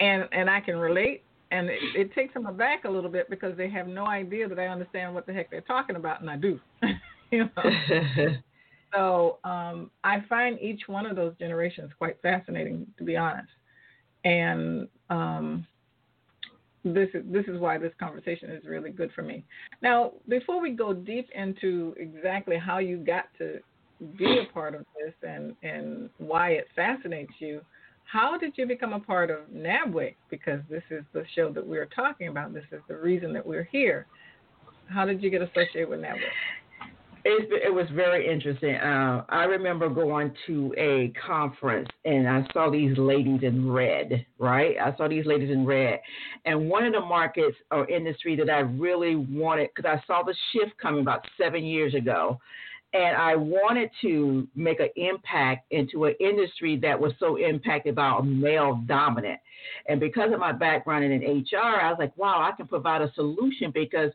and 0.00 0.24
and 0.32 0.48
I 0.48 0.60
can 0.60 0.76
relate 0.76 1.22
and 1.50 1.68
it, 1.68 1.78
it 1.94 2.14
takes 2.14 2.34
them 2.34 2.46
aback 2.46 2.84
a 2.84 2.90
little 2.90 3.10
bit 3.10 3.30
because 3.30 3.56
they 3.56 3.70
have 3.70 3.86
no 3.86 4.06
idea 4.06 4.48
that 4.48 4.58
I 4.58 4.66
understand 4.66 5.14
what 5.14 5.26
the 5.26 5.32
heck 5.32 5.50
they're 5.50 5.60
talking 5.62 5.96
about, 5.96 6.20
and 6.20 6.28
I 6.28 6.36
do. 6.36 6.60
you 7.30 7.44
know. 7.44 8.30
so 8.94 9.38
um, 9.44 9.90
I 10.04 10.24
find 10.28 10.60
each 10.60 10.82
one 10.86 11.06
of 11.06 11.16
those 11.16 11.34
generations 11.38 11.90
quite 11.98 12.20
fascinating, 12.22 12.86
to 12.98 13.04
be 13.04 13.16
honest. 13.16 13.48
And 14.24 14.88
um, 15.10 15.66
this 16.84 17.08
is 17.14 17.24
this 17.26 17.46
is 17.46 17.58
why 17.60 17.78
this 17.78 17.92
conversation 17.98 18.50
is 18.50 18.64
really 18.64 18.90
good 18.90 19.10
for 19.14 19.22
me. 19.22 19.44
Now, 19.82 20.12
before 20.28 20.60
we 20.60 20.72
go 20.72 20.92
deep 20.92 21.28
into 21.34 21.94
exactly 21.98 22.56
how 22.56 22.78
you 22.78 22.98
got 22.98 23.26
to 23.38 23.60
be 24.16 24.38
a 24.48 24.52
part 24.52 24.74
of 24.74 24.84
this 24.98 25.14
and 25.22 25.54
and 25.62 26.10
why 26.18 26.50
it 26.50 26.66
fascinates 26.74 27.32
you, 27.38 27.60
how 28.04 28.38
did 28.38 28.52
you 28.56 28.66
become 28.66 28.92
a 28.92 29.00
part 29.00 29.30
of 29.30 29.40
NABWIC? 29.54 30.14
Because 30.30 30.60
this 30.70 30.84
is 30.90 31.04
the 31.12 31.24
show 31.34 31.52
that 31.52 31.66
we're 31.66 31.86
talking 31.86 32.28
about. 32.28 32.54
This 32.54 32.64
is 32.72 32.80
the 32.88 32.96
reason 32.96 33.32
that 33.34 33.46
we're 33.46 33.68
here. 33.70 34.06
How 34.88 35.04
did 35.04 35.22
you 35.22 35.30
get 35.30 35.42
associated 35.42 35.88
with 35.88 36.00
NABWIC? 36.00 36.32
It 37.24 37.74
was 37.74 37.86
very 37.94 38.30
interesting. 38.30 38.74
Uh, 38.74 39.24
I 39.28 39.44
remember 39.44 39.88
going 39.88 40.32
to 40.46 40.74
a 40.76 41.12
conference 41.26 41.88
and 42.04 42.28
I 42.28 42.46
saw 42.52 42.70
these 42.70 42.96
ladies 42.96 43.40
in 43.42 43.70
red, 43.70 44.24
right? 44.38 44.76
I 44.80 44.96
saw 44.96 45.08
these 45.08 45.26
ladies 45.26 45.50
in 45.50 45.66
red. 45.66 46.00
And 46.44 46.68
one 46.68 46.84
of 46.84 46.92
the 46.92 47.00
markets 47.00 47.56
or 47.70 47.88
industry 47.88 48.36
that 48.36 48.50
I 48.50 48.60
really 48.60 49.16
wanted, 49.16 49.70
because 49.74 49.98
I 49.98 50.06
saw 50.06 50.22
the 50.22 50.34
shift 50.52 50.76
coming 50.80 51.00
about 51.00 51.24
seven 51.40 51.64
years 51.64 51.94
ago, 51.94 52.38
and 52.94 53.16
I 53.16 53.36
wanted 53.36 53.90
to 54.00 54.48
make 54.54 54.80
an 54.80 54.88
impact 54.96 55.70
into 55.72 56.06
an 56.06 56.14
industry 56.20 56.78
that 56.78 56.98
was 56.98 57.12
so 57.20 57.36
impacted 57.36 57.94
by 57.94 58.16
a 58.18 58.22
male 58.22 58.82
dominant. 58.86 59.40
And 59.88 60.00
because 60.00 60.32
of 60.32 60.40
my 60.40 60.52
background 60.52 61.04
in 61.04 61.20
HR, 61.20 61.58
I 61.58 61.90
was 61.90 61.96
like, 61.98 62.16
wow, 62.16 62.40
I 62.40 62.56
can 62.56 62.66
provide 62.66 63.02
a 63.02 63.12
solution 63.14 63.70
because 63.72 64.10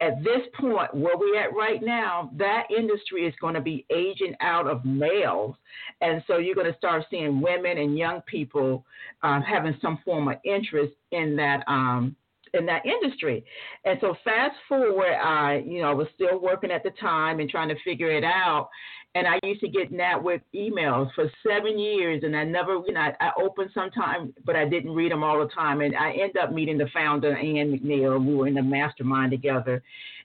at 0.00 0.22
this 0.22 0.42
point 0.60 0.94
where 0.94 1.16
we're 1.16 1.40
at 1.40 1.54
right 1.54 1.82
now, 1.82 2.30
that 2.36 2.64
industry 2.76 3.26
is 3.26 3.34
going 3.40 3.54
to 3.54 3.60
be 3.60 3.86
aging 3.90 4.34
out 4.40 4.66
of 4.66 4.84
males. 4.84 5.56
And 6.00 6.22
so 6.26 6.38
you're 6.38 6.54
going 6.54 6.70
to 6.70 6.76
start 6.76 7.04
seeing 7.10 7.40
women 7.40 7.78
and 7.78 7.96
young 7.96 8.20
people 8.22 8.84
um, 9.22 9.42
having 9.42 9.76
some 9.80 9.98
form 10.04 10.28
of 10.28 10.36
interest 10.44 10.92
in 11.12 11.36
that 11.36 11.64
um, 11.66 12.14
in 12.54 12.66
that 12.66 12.84
industry. 12.86 13.44
And 13.84 13.98
so 14.00 14.14
fast 14.24 14.56
forward, 14.68 15.14
I, 15.14 15.62
you 15.66 15.82
know, 15.82 15.90
I 15.90 15.94
was 15.94 16.06
still 16.14 16.40
working 16.40 16.70
at 16.70 16.82
the 16.82 16.90
time 17.00 17.40
and 17.40 17.50
trying 17.50 17.68
to 17.68 17.76
figure 17.84 18.10
it 18.10 18.24
out. 18.24 18.68
And 19.16 19.26
I 19.26 19.38
used 19.44 19.62
to 19.62 19.68
get 19.68 19.90
NABWIC 19.90 20.42
emails 20.54 21.08
for 21.14 21.30
seven 21.42 21.78
years, 21.78 22.22
and 22.22 22.36
I 22.36 22.44
never, 22.44 22.82
you 22.86 22.92
know, 22.92 23.00
I, 23.00 23.14
I 23.18 23.30
opened 23.42 23.70
sometime, 23.72 24.34
but 24.44 24.56
I 24.56 24.68
didn't 24.68 24.94
read 24.94 25.10
them 25.10 25.22
all 25.22 25.38
the 25.38 25.48
time. 25.54 25.80
And 25.80 25.96
I 25.96 26.10
end 26.12 26.36
up 26.36 26.52
meeting 26.52 26.76
the 26.76 26.88
founder, 26.92 27.34
Ann 27.34 27.72
McNeill. 27.72 28.22
We 28.22 28.34
were 28.34 28.46
in 28.46 28.52
the 28.52 28.62
mastermind 28.62 29.30
together, 29.30 29.82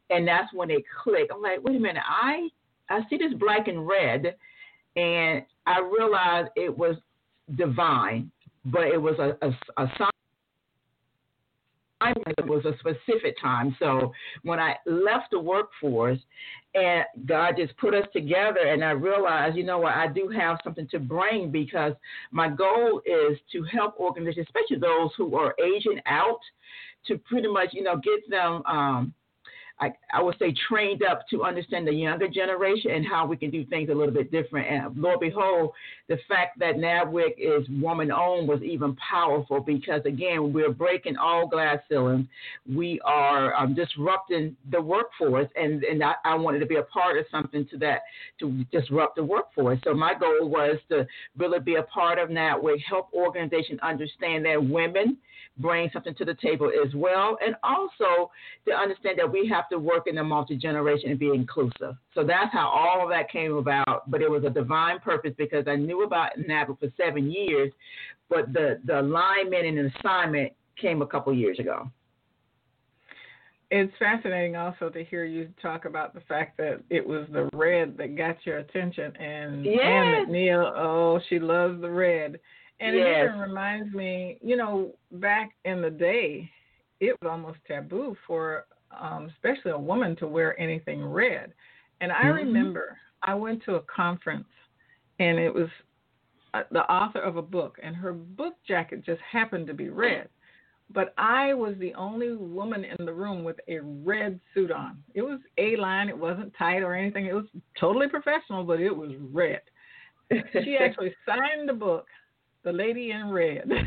and 0.10 0.27
that's 0.27 0.53
when 0.53 0.69
it 0.69 0.83
clicked. 1.01 1.31
I'm 1.33 1.41
like, 1.41 1.63
wait 1.63 1.77
a 1.77 1.79
minute, 1.79 2.03
I 2.05 2.50
I 2.89 3.00
see 3.10 3.15
this 3.15 3.33
black 3.39 3.69
and 3.69 3.88
red, 3.88 4.36
and 4.98 5.43
I 5.65 5.79
realized 5.79 6.50
it 6.57 6.77
was 6.77 6.98
divine, 7.55 8.29
but 8.65 8.83
it 8.83 9.01
was 9.01 9.15
a, 9.19 9.38
a, 9.48 9.86
a 9.86 10.11
time 12.01 12.13
was 12.48 12.65
a 12.65 12.77
specific 12.79 13.39
time. 13.39 13.75
So 13.79 14.12
when 14.43 14.60
I 14.60 14.75
left 14.86 15.31
the 15.31 15.39
workforce 15.39 16.20
and 16.74 17.05
God 17.25 17.55
just 17.58 17.75
put 17.77 17.93
us 17.93 18.05
together 18.13 18.67
and 18.67 18.84
I 18.84 18.91
realized, 18.91 19.55
you 19.55 19.63
know 19.63 19.79
what, 19.79 19.93
I 19.93 20.08
do 20.08 20.29
have 20.29 20.58
something 20.63 20.88
to 20.89 21.00
bring 21.00 21.51
because 21.51 21.93
my 22.31 22.50
goal 22.50 23.01
is 23.05 23.38
to 23.51 23.63
help 23.63 24.00
organizations, 24.00 24.48
especially 24.48 24.79
those 24.79 25.12
who 25.17 25.36
are 25.36 25.55
aging 25.63 26.00
out, 26.05 26.39
to 27.08 27.17
pretty 27.17 27.48
much, 27.48 27.70
you 27.74 27.84
know, 27.84 27.96
get 27.96 28.29
them 28.29 28.62
um, 28.65 29.13
I, 29.82 29.92
I 30.14 30.22
would 30.22 30.38
say 30.38 30.54
trained 30.70 31.02
up 31.04 31.28
to 31.32 31.44
understand 31.44 31.88
the 31.88 31.92
younger 31.92 32.28
generation 32.28 32.92
and 32.92 33.06
how 33.06 33.26
we 33.26 33.36
can 33.36 33.50
do 33.50 33.66
things 33.66 33.90
a 33.90 33.94
little 33.94 34.14
bit 34.14 34.32
different. 34.32 34.68
And 34.68 34.96
Lord 34.96 35.20
behold, 35.20 35.72
the 36.08 36.18
fact 36.28 36.60
that 36.60 36.76
NABWIC 36.76 37.34
is 37.38 37.68
woman 37.82 38.12
owned 38.12 38.48
was 38.48 38.62
even 38.62 38.96
powerful 38.98 39.60
because 39.60 40.02
again, 40.06 40.54
we're 40.54 40.72
breaking 40.72 41.18
all 41.18 41.48
glass 41.48 41.80
ceilings. 41.90 42.28
We 42.72 43.02
are 43.04 43.56
um, 43.56 43.74
disrupting 43.74 44.56
the 44.70 44.82
workforce, 44.82 45.50
and 45.56 45.84
and 45.84 46.04
I, 46.04 46.14
I 46.26 46.36
wanted 46.36 46.60
to 46.60 46.68
be 46.68 46.76
a 46.76 46.84
part 46.84 47.18
of 47.18 47.26
something 47.32 47.68
to 47.72 47.78
that 47.80 48.02
to 48.40 48.64
disrupt 48.72 49.16
the 49.16 49.24
workforce. 49.24 49.80
So 49.84 49.94
my 49.96 50.14
goal 50.14 50.48
was 50.48 50.78
to 50.90 51.08
really 51.38 51.60
be 51.60 51.76
a 51.76 51.84
part 51.84 52.20
of 52.20 52.30
NABWIC, 52.30 52.84
help 52.88 53.10
organizations 53.14 53.80
understand 53.82 54.46
that 54.46 54.64
women 54.64 55.18
bring 55.62 55.89
something 55.94 56.15
to 56.15 56.25
the 56.25 56.36
table 56.36 56.72
as 56.86 56.94
well, 56.96 57.38
and 57.46 57.56
also 57.63 58.32
to 58.65 58.74
understand 58.74 59.20
that 59.20 59.32
we 59.32 59.48
have 59.48 59.70
to 59.70 59.77
work 59.77 60.08
in 60.08 60.15
the 60.15 60.24
multi 60.24 60.56
generation 60.56 61.12
and 61.12 61.20
be 61.20 61.30
inclusive. 61.30 61.96
So 62.13 62.24
that's 62.24 62.51
how 62.51 62.68
all 62.68 63.03
of 63.03 63.10
that 63.10 63.30
came 63.30 63.56
about. 63.56 64.10
But 64.10 64.22
it 64.22 64.30
was 64.30 64.44
a 64.44 64.50
divine 64.50 65.00
purpose 65.00 65.34
because 65.38 65.65
I 65.68 65.75
knew 65.75 66.03
about 66.03 66.32
NABWIC 66.38 66.80
for 66.80 66.88
seven 66.98 67.32
years, 67.32 67.72
but 68.30 68.51
the 68.53 68.80
the 68.86 69.00
alignment 69.00 69.65
and 69.65 69.77
the 69.77 69.91
assignment 70.00 70.53
came 70.80 71.01
a 71.01 71.08
couple 71.08 71.34
years 71.34 71.60
ago. 71.60 71.89
It's 73.74 73.94
fascinating 74.00 74.58
also 74.58 74.89
to 74.89 75.01
hear 75.01 75.24
you 75.24 75.48
talk 75.62 75.86
about 75.86 76.13
the 76.13 76.20
fact 76.22 76.58
that 76.58 76.82
it 76.89 77.08
was 77.08 77.25
the 77.32 77.50
red 77.53 77.96
that 77.98 78.18
got 78.18 78.36
your 78.46 78.58
attention, 78.58 79.15
and 79.15 79.63
yes. 79.63 79.80
Ann 79.82 80.25
McNeill, 80.27 80.74
oh, 80.75 81.22
she 81.30 81.39
loves 81.39 81.80
the 81.80 81.89
red 81.89 82.38
and 82.82 82.96
yes. 82.96 83.06
it 83.08 83.26
even 83.26 83.40
reminds 83.40 83.94
me, 83.94 84.40
you 84.42 84.58
know, 84.58 84.96
back 85.14 85.52
in 85.66 85.82
the 85.84 85.90
day, 85.90 86.50
it 87.00 87.16
was 87.22 87.30
almost 87.30 87.60
taboo 87.68 88.18
for, 88.26 88.66
um, 89.00 89.30
especially 89.36 89.72
a 89.72 89.78
woman, 89.78 90.16
to 90.18 90.28
wear 90.28 90.60
anything 90.60 91.06
red. 91.06 91.54
And 92.02 92.12
I 92.12 92.24
mm-hmm. 92.24 92.48
remember 92.48 92.98
I 93.22 93.36
went 93.36 93.64
to 93.66 93.76
a 93.76 93.82
conference, 93.82 94.48
and 95.20 95.38
it 95.38 95.54
was 95.54 95.68
uh, 96.56 96.64
the 96.72 96.82
author 96.92 97.20
of 97.20 97.38
a 97.38 97.42
book, 97.42 97.78
and 97.84 97.96
her 97.96 98.14
book 98.14 98.56
jacket 98.68 99.06
just 99.06 99.22
happened 99.32 99.68
to 99.68 99.76
be 99.76 99.90
red. 99.90 100.28
But 100.92 101.14
I 101.20 101.54
was 101.54 101.76
the 101.80 101.94
only 101.94 102.36
woman 102.36 102.84
in 102.84 103.06
the 103.06 103.14
room 103.14 103.44
with 103.44 103.58
a 103.68 103.80
red 103.80 104.40
suit 104.56 104.72
on. 104.72 104.98
It 105.14 105.22
was 105.22 105.40
A 105.60 105.78
line, 105.78 106.10
it 106.10 106.18
wasn't 106.18 106.52
tight 106.58 106.80
or 106.82 106.96
anything. 106.96 107.28
It 107.28 107.36
was 107.36 107.46
totally 107.80 108.10
professional, 108.10 108.64
but 108.64 108.82
it 108.82 108.94
was 108.96 109.12
red. 109.32 109.62
she 110.32 110.78
actually 110.82 111.14
signed 111.26 111.70
the 111.70 111.74
book 111.74 112.08
the 112.63 112.72
lady 112.72 113.12
in 113.12 113.30
red. 113.30 113.70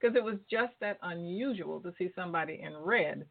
Because 0.00 0.16
it 0.16 0.24
was 0.24 0.36
just 0.50 0.72
that 0.80 0.96
unusual 1.02 1.78
to 1.80 1.92
see 1.98 2.08
somebody 2.16 2.62
in 2.62 2.74
red 2.74 3.26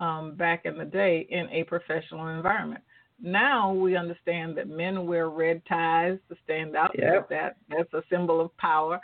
um, 0.00 0.34
back 0.34 0.62
in 0.64 0.76
the 0.76 0.84
day 0.84 1.26
in 1.30 1.48
a 1.50 1.62
professional 1.62 2.26
environment. 2.28 2.82
Now 3.22 3.72
we 3.72 3.96
understand 3.96 4.56
that 4.58 4.68
men 4.68 5.06
wear 5.06 5.28
red 5.28 5.62
ties 5.68 6.18
to 6.28 6.36
stand 6.44 6.76
out. 6.76 6.90
Yep. 6.98 7.28
That 7.30 7.56
that's 7.68 7.92
a 7.92 8.02
symbol 8.10 8.40
of 8.40 8.56
power, 8.56 9.00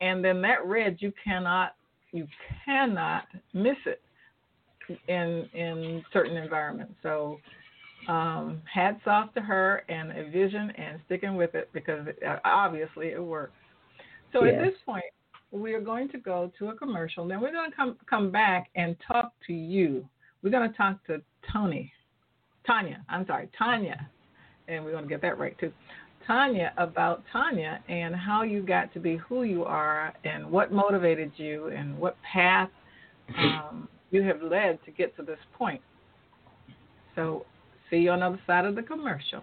and 0.00 0.24
then 0.24 0.40
that 0.42 0.66
red 0.66 0.96
you 1.00 1.12
cannot 1.22 1.74
you 2.12 2.26
cannot 2.64 3.24
miss 3.52 3.76
it 3.86 4.00
in 5.08 5.48
in 5.52 6.02
certain 6.12 6.36
environments. 6.36 6.94
So 7.02 7.38
um, 8.08 8.62
hats 8.72 9.02
off 9.06 9.34
to 9.34 9.40
her 9.40 9.84
and 9.88 10.12
a 10.12 10.30
vision 10.30 10.72
and 10.76 11.00
sticking 11.04 11.36
with 11.36 11.54
it 11.54 11.68
because 11.74 12.06
it, 12.06 12.18
obviously 12.44 13.08
it 13.08 13.22
works. 13.22 13.52
So 14.32 14.44
yes. 14.44 14.54
at 14.56 14.64
this 14.64 14.74
point, 14.84 15.04
we 15.50 15.74
are 15.74 15.80
going 15.80 16.08
to 16.10 16.18
go 16.18 16.52
to 16.58 16.68
a 16.68 16.74
commercial. 16.74 17.26
Then 17.26 17.40
we're 17.40 17.52
going 17.52 17.70
to 17.70 17.76
come 17.76 17.96
come 18.08 18.30
back 18.30 18.68
and 18.74 18.96
talk 19.06 19.32
to 19.46 19.52
you. 19.52 20.06
We're 20.42 20.50
going 20.50 20.70
to 20.70 20.76
talk 20.76 21.04
to 21.06 21.22
Tony, 21.52 21.92
Tonia. 22.68 22.98
I'm 23.08 23.26
sorry, 23.26 23.48
Tonia, 23.60 23.98
and 24.68 24.84
we're 24.84 24.92
going 24.92 25.04
to 25.04 25.08
get 25.08 25.22
that 25.22 25.38
right 25.38 25.58
too. 25.58 25.72
Tonia 26.28 26.72
about 26.76 27.24
Tonia 27.34 27.78
and 27.88 28.14
how 28.14 28.42
you 28.42 28.62
got 28.62 28.92
to 28.92 29.00
be 29.00 29.16
who 29.16 29.44
you 29.44 29.64
are 29.64 30.12
and 30.24 30.50
what 30.50 30.70
motivated 30.70 31.32
you 31.36 31.68
and 31.68 31.98
what 31.98 32.16
path 32.22 32.68
um, 33.38 33.88
you 34.10 34.22
have 34.22 34.42
led 34.42 34.78
to 34.84 34.90
get 34.90 35.16
to 35.16 35.22
this 35.22 35.38
point. 35.54 35.80
So, 37.14 37.46
see 37.90 37.96
you 37.96 38.10
on 38.10 38.20
the 38.20 38.26
other 38.26 38.40
side 38.46 38.64
of 38.64 38.74
the 38.74 38.82
commercial. 38.82 39.42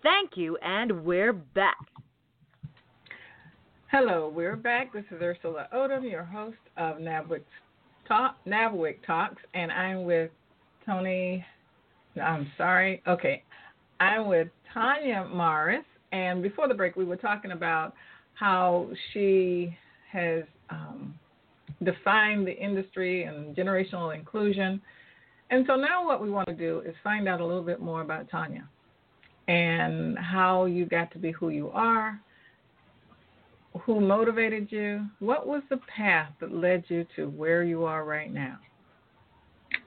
Thank 0.03 0.37
you, 0.37 0.57
and 0.57 1.05
we're 1.05 1.33
back. 1.33 1.77
Hello, 3.91 4.33
we're 4.35 4.57
back. 4.57 4.93
This 4.93 5.05
is 5.11 5.21
Ersula 5.21 5.69
Odom, 5.75 6.11
your 6.11 6.25
host 6.25 6.57
of 6.77 6.97
NABWIC, 6.97 7.43
Talk, 8.07 8.37
NABWIC 8.47 8.97
Talks, 9.07 9.43
and 9.55 9.73
I'm 9.73 10.05
with 10.05 10.31
Tony. 10.87 11.45
I'm 12.23 12.51
sorry. 12.57 13.03
Okay, 13.07 13.43
I'm 14.01 14.27
with 14.27 14.49
Tonia 14.75 15.33
Morris. 15.33 15.85
And 16.13 16.43
before 16.43 16.67
the 16.67 16.75
break, 16.75 16.97
we 16.97 17.05
were 17.05 17.17
talking 17.17 17.53
about 17.53 17.95
how 18.35 18.89
she 19.13 19.77
has 20.13 20.43
um, 20.71 21.15
defined 21.85 22.47
the 22.47 22.57
industry 22.57 23.25
and 23.25 23.57
generational 23.57 24.15
inclusion. 24.15 24.81
And 25.51 25.65
so 25.67 25.75
now 25.75 26.07
what 26.07 26.23
we 26.23 26.31
want 26.31 26.49
to 26.49 26.55
do 26.55 26.81
is 26.87 26.95
find 27.03 27.29
out 27.29 27.41
a 27.41 27.47
little 27.47 27.63
bit 27.63 27.81
more 27.81 28.03
about 28.03 28.31
Tonia 28.31 28.69
and 29.49 30.17
how 30.19 30.67
you 30.67 30.87
got 30.87 31.11
to 31.13 31.19
be 31.19 31.33
who 31.33 31.49
you 31.49 31.71
are, 31.71 32.21
who 33.83 34.01
motivated 34.01 34.71
you, 34.71 35.07
what 35.19 35.47
was 35.47 35.63
the 35.71 35.79
path 35.95 36.31
that 36.41 36.53
led 36.53 36.85
you 36.89 37.07
to 37.17 37.29
where 37.29 37.65
you 37.65 37.85
are 37.85 38.05
right 38.05 38.33
now? 38.33 38.59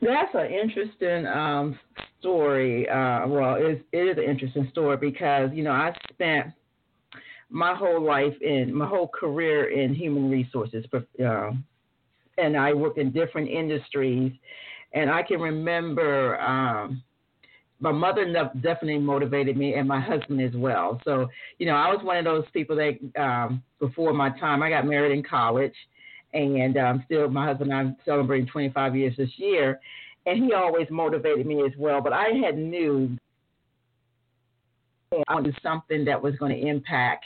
That's 0.01 0.33
an 0.33 0.47
interesting 0.47 1.25
um, 1.27 1.79
story. 2.19 2.89
Uh, 2.89 3.27
well, 3.27 3.55
it 3.55 3.63
is, 3.63 3.81
it 3.91 3.97
is 3.99 4.17
an 4.17 4.23
interesting 4.23 4.67
story 4.71 4.97
because, 4.97 5.49
you 5.53 5.63
know, 5.63 5.71
I 5.71 5.93
spent 6.11 6.47
my 7.49 7.75
whole 7.75 8.01
life 8.01 8.33
in 8.41 8.73
my 8.73 8.87
whole 8.87 9.07
career 9.07 9.69
in 9.69 9.93
human 9.93 10.29
resources, 10.29 10.85
uh, 10.93 11.51
and 12.37 12.57
I 12.57 12.73
worked 12.73 12.97
in 12.97 13.11
different 13.11 13.49
industries. 13.49 14.31
And 14.93 15.09
I 15.09 15.23
can 15.23 15.39
remember 15.39 16.39
um, 16.39 17.03
my 17.79 17.91
mother 17.91 18.25
definitely 18.61 18.99
motivated 18.99 19.57
me, 19.57 19.73
and 19.73 19.87
my 19.87 19.99
husband 19.99 20.41
as 20.41 20.53
well. 20.55 21.01
So 21.03 21.27
you 21.57 21.65
know, 21.65 21.75
I 21.75 21.89
was 21.89 22.03
one 22.03 22.17
of 22.17 22.25
those 22.25 22.45
people 22.53 22.75
that 22.77 23.21
um, 23.21 23.63
before 23.79 24.13
my 24.13 24.29
time, 24.39 24.63
I 24.63 24.69
got 24.69 24.85
married 24.85 25.11
in 25.11 25.23
college, 25.23 25.73
and 26.33 26.77
um, 26.77 27.03
still 27.05 27.27
my 27.29 27.45
husband 27.45 27.71
and 27.71 27.79
I'm 27.79 27.95
celebrating 28.05 28.47
25 28.47 28.95
years 28.95 29.15
this 29.17 29.29
year, 29.37 29.79
and 30.25 30.43
he 30.43 30.53
always 30.53 30.87
motivated 30.89 31.45
me 31.45 31.63
as 31.65 31.73
well. 31.77 32.01
But 32.01 32.13
I 32.13 32.29
had 32.43 32.57
knew 32.57 33.17
I 35.11 35.33
wanted 35.33 35.57
something 35.61 36.05
that 36.05 36.21
was 36.21 36.35
going 36.35 36.55
to 36.55 36.67
impact 36.67 37.25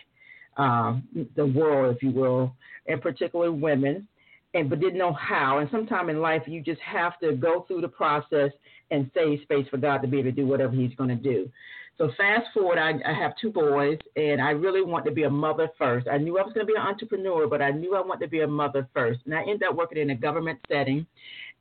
um, 0.57 1.07
the 1.35 1.45
world, 1.45 1.95
if 1.95 2.03
you 2.03 2.11
will, 2.11 2.53
and 2.87 3.01
particularly 3.01 3.51
women, 3.51 4.07
and 4.53 4.69
but 4.69 4.79
didn't 4.79 4.97
know 4.97 5.13
how. 5.13 5.59
And 5.59 5.69
sometime 5.71 6.09
in 6.09 6.21
life, 6.21 6.43
you 6.47 6.61
just 6.61 6.81
have 6.81 7.19
to 7.19 7.33
go 7.33 7.65
through 7.67 7.81
the 7.81 7.87
process 7.87 8.51
and 8.91 9.11
save 9.13 9.41
space 9.41 9.67
for 9.69 9.77
God 9.77 10.01
to 10.01 10.07
be 10.07 10.19
able 10.19 10.29
to 10.29 10.35
do 10.35 10.47
whatever 10.47 10.73
He's 10.73 10.95
going 10.95 11.09
to 11.09 11.15
do. 11.15 11.49
So 11.97 12.11
fast 12.15 12.45
forward, 12.53 12.77
I, 12.77 12.93
I 13.09 13.13
have 13.13 13.33
two 13.41 13.51
boys, 13.51 13.97
and 14.15 14.39
I 14.39 14.51
really 14.51 14.83
want 14.83 15.03
to 15.05 15.11
be 15.11 15.23
a 15.23 15.29
mother 15.29 15.67
first. 15.79 16.07
I 16.07 16.19
knew 16.19 16.37
I 16.37 16.43
was 16.43 16.53
going 16.53 16.65
to 16.65 16.71
be 16.71 16.77
an 16.77 16.85
entrepreneur, 16.85 17.47
but 17.47 17.59
I 17.59 17.71
knew 17.71 17.95
I 17.95 18.01
wanted 18.01 18.25
to 18.25 18.29
be 18.29 18.41
a 18.41 18.47
mother 18.47 18.87
first. 18.93 19.21
And 19.25 19.33
I 19.33 19.41
ended 19.41 19.63
up 19.63 19.75
working 19.75 19.97
in 19.97 20.11
a 20.11 20.15
government 20.15 20.59
setting, 20.69 21.07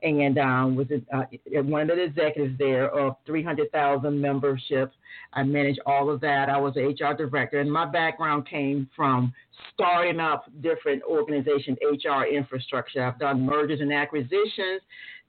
and 0.02 0.38
um, 0.38 0.76
was 0.76 0.86
uh, 1.12 1.22
one 1.62 1.90
of 1.90 1.96
the 1.96 2.04
executives 2.04 2.56
there 2.58 2.90
of 2.90 3.16
300,000 3.26 4.20
membership. 4.20 4.92
I 5.32 5.42
managed 5.42 5.80
all 5.86 6.10
of 6.10 6.20
that. 6.20 6.48
I 6.48 6.58
was 6.58 6.76
an 6.76 6.84
HR 6.84 7.14
director, 7.14 7.60
and 7.60 7.72
my 7.72 7.86
background 7.86 8.48
came 8.48 8.88
from 8.94 9.32
starting 9.72 10.20
up 10.20 10.44
different 10.60 11.02
organizations, 11.02 11.78
HR 11.82 12.24
infrastructure. 12.24 13.02
I've 13.02 13.18
done 13.18 13.44
mergers 13.44 13.80
and 13.80 13.92
acquisitions, 13.92 14.82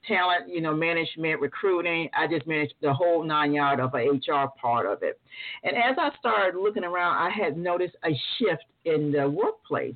talent, 0.06 0.48
you 0.48 0.60
know, 0.60 0.74
management, 0.74 1.40
recruiting. 1.40 2.08
I 2.16 2.26
just 2.26 2.46
managed 2.46 2.74
the 2.80 2.92
whole 2.92 3.24
nine 3.24 3.52
yard 3.52 3.80
of 3.80 3.94
a 3.94 4.08
HR 4.08 4.48
part 4.60 4.86
of 4.86 5.02
it. 5.02 5.20
And 5.64 5.76
as 5.76 5.96
I 5.98 6.10
started 6.18 6.58
looking 6.58 6.84
around, 6.84 7.16
I 7.16 7.30
had 7.30 7.56
noticed 7.56 7.96
a 8.04 8.10
shift 8.38 8.64
in 8.84 9.12
the 9.12 9.28
workplace. 9.28 9.94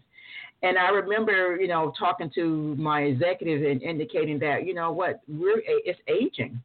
And 0.63 0.79
I 0.79 0.91
remember, 0.91 1.57
you 1.61 1.67
know, 1.67 1.93
talking 1.99 2.31
to 2.37 2.77
my 2.77 3.03
executive 3.03 3.69
and 3.69 3.83
indicating 3.83 4.39
that, 4.41 4.65
you 4.65 4.75
know 4.75 4.93
what, 4.93 5.21
we're 5.27 5.63
it's 5.67 5.99
aging. 6.09 6.61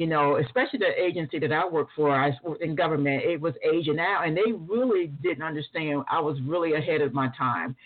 You 0.00 0.06
know, 0.06 0.38
especially 0.38 0.78
the 0.78 0.98
agency 0.98 1.38
that 1.40 1.52
I 1.52 1.68
work 1.68 1.88
for, 1.94 2.10
I 2.10 2.30
worked 2.42 2.62
in 2.62 2.74
government, 2.74 3.22
it 3.22 3.38
was 3.38 3.52
aging 3.62 3.98
out, 3.98 4.26
and 4.26 4.34
they 4.34 4.50
really 4.50 5.08
didn't 5.22 5.42
understand. 5.42 6.04
I 6.10 6.20
was 6.20 6.38
really 6.42 6.72
ahead 6.72 7.02
of 7.02 7.12
my 7.12 7.28
time, 7.36 7.76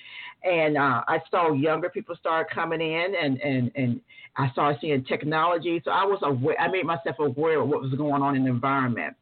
and 0.45 0.77
uh, 0.77 1.03
I 1.09 1.19
saw 1.29 1.53
younger 1.53 1.91
people 1.91 2.15
start 2.15 2.49
coming 2.51 2.81
in, 2.81 3.15
and 3.21 3.41
and 3.41 3.73
and 3.75 4.01
I 4.37 4.49
started 4.53 4.79
seeing 4.81 5.05
technology. 5.07 5.83
So 5.85 5.91
I 5.91 6.05
was 6.05 6.21
aware. 6.23 6.57
I 6.61 6.69
made 6.69 6.87
myself 6.87 7.17
aware 7.19 7.61
of 7.61 7.69
what 7.69 7.83
was 7.83 7.93
going 7.95 8.23
on 8.23 8.37
in 8.37 8.45
the 8.45 8.51
environment, 8.51 9.17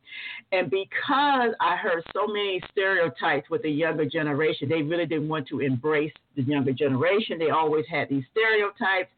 and 0.53 0.71
because 0.71 1.55
I 1.63 1.77
heard 1.77 2.05
so 2.13 2.27
many 2.27 2.61
stereotypes 2.73 3.49
with 3.49 3.63
the 3.63 3.71
younger 3.71 4.05
generation, 4.05 4.69
they 4.69 4.83
really 4.83 5.07
didn't 5.07 5.31
want 5.31 5.49
to 5.49 5.61
embrace 5.61 6.13
the 6.37 6.43
younger 6.43 6.75
generation. 6.75 7.39
They 7.39 7.49
always 7.49 7.87
had 7.91 8.11
these 8.11 8.25
stereotypes. 8.33 9.09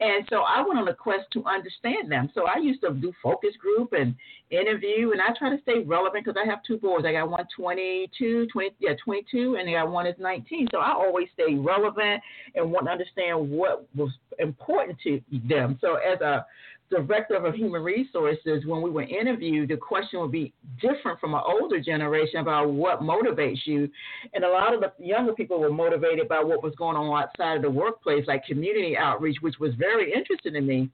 And 0.00 0.24
so 0.30 0.42
I 0.42 0.60
went 0.60 0.78
on 0.78 0.86
a 0.86 0.94
quest 0.94 1.24
to 1.32 1.44
understand 1.44 2.10
them. 2.10 2.30
So 2.34 2.46
I 2.46 2.58
used 2.58 2.80
to 2.82 2.92
do 2.92 3.12
focus 3.22 3.50
group 3.60 3.92
and 3.92 4.14
interview, 4.50 5.10
and 5.10 5.20
I 5.20 5.36
try 5.36 5.50
to 5.50 5.60
stay 5.62 5.80
relevant 5.80 6.24
because 6.24 6.40
I 6.40 6.48
have 6.48 6.62
two 6.62 6.78
boys. 6.78 7.04
I 7.04 7.12
got 7.12 7.28
one 7.28 7.46
22, 7.56 8.46
20, 8.52 8.70
yeah, 8.78 8.92
22, 9.04 9.56
and 9.58 9.68
I 9.68 9.72
got 9.72 9.90
one 9.90 10.06
is 10.06 10.14
19. 10.18 10.68
So 10.70 10.78
I 10.78 10.92
always 10.92 11.26
stay 11.34 11.54
relevant 11.54 12.22
and 12.54 12.70
want 12.70 12.86
to 12.86 12.92
understand 12.92 13.50
what 13.50 13.88
was 13.96 14.10
important 14.38 14.98
to 15.02 15.20
them. 15.48 15.78
So 15.80 15.96
as 15.96 16.20
a 16.20 16.46
director 16.90 17.34
of 17.34 17.54
human 17.54 17.82
resources, 17.82 18.64
when 18.66 18.82
we 18.82 18.90
were 18.90 19.02
interviewed, 19.02 19.68
the 19.68 19.76
question 19.76 20.20
would 20.20 20.32
be 20.32 20.52
different 20.80 21.20
from 21.20 21.34
an 21.34 21.42
older 21.44 21.80
generation 21.80 22.40
about 22.40 22.70
what 22.70 23.00
motivates 23.00 23.60
you. 23.64 23.88
And 24.34 24.44
a 24.44 24.48
lot 24.48 24.74
of 24.74 24.80
the 24.80 24.92
younger 24.98 25.32
people 25.32 25.60
were 25.60 25.70
motivated 25.70 26.28
by 26.28 26.42
what 26.42 26.62
was 26.62 26.74
going 26.76 26.96
on 26.96 27.22
outside 27.22 27.56
of 27.56 27.62
the 27.62 27.70
workplace, 27.70 28.26
like 28.26 28.44
community 28.44 28.96
outreach, 28.96 29.36
which 29.40 29.58
was 29.58 29.74
very 29.74 30.12
interesting 30.12 30.54
to 30.54 30.60
me. 30.60 30.88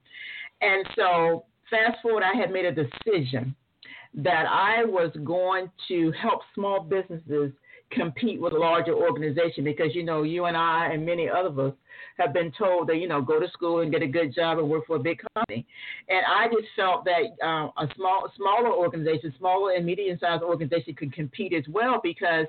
And 0.61 0.87
so, 0.97 1.45
fast 1.71 2.01
forward, 2.03 2.23
I 2.23 2.37
had 2.37 2.51
made 2.51 2.65
a 2.65 2.73
decision 2.73 3.55
that 4.15 4.47
I 4.49 4.85
was 4.85 5.11
going 5.25 5.71
to 5.89 6.13
help 6.13 6.41
small 6.55 6.81
businesses 6.81 7.53
compete 7.91 8.41
with 8.41 8.53
larger 8.53 8.95
organizations 8.95 9.65
because 9.65 9.95
you 9.95 10.05
know 10.05 10.23
you 10.23 10.47
and 10.47 10.57
I 10.57 10.91
and 10.93 11.05
many 11.05 11.29
of 11.29 11.59
us 11.59 11.75
have 12.19 12.33
been 12.33 12.53
told 12.57 12.89
that 12.89 12.97
you 12.97 13.09
know 13.09 13.21
go 13.21 13.41
to 13.41 13.49
school 13.51 13.81
and 13.81 13.93
get 13.93 14.03
a 14.03 14.07
good 14.07 14.35
job 14.35 14.59
and 14.59 14.69
work 14.69 14.87
for 14.87 14.97
a 14.97 15.01
big 15.01 15.21
company, 15.35 15.67
and 16.09 16.21
I 16.27 16.47
just 16.49 16.69
felt 16.77 17.05
that 17.05 17.47
um, 17.47 17.73
a 17.77 17.89
small 17.97 18.31
smaller 18.37 18.73
organization, 18.73 19.35
smaller 19.39 19.73
and 19.73 19.85
medium 19.85 20.19
sized 20.21 20.43
organization 20.43 20.95
could 20.95 21.13
compete 21.13 21.53
as 21.53 21.65
well 21.69 22.01
because 22.03 22.47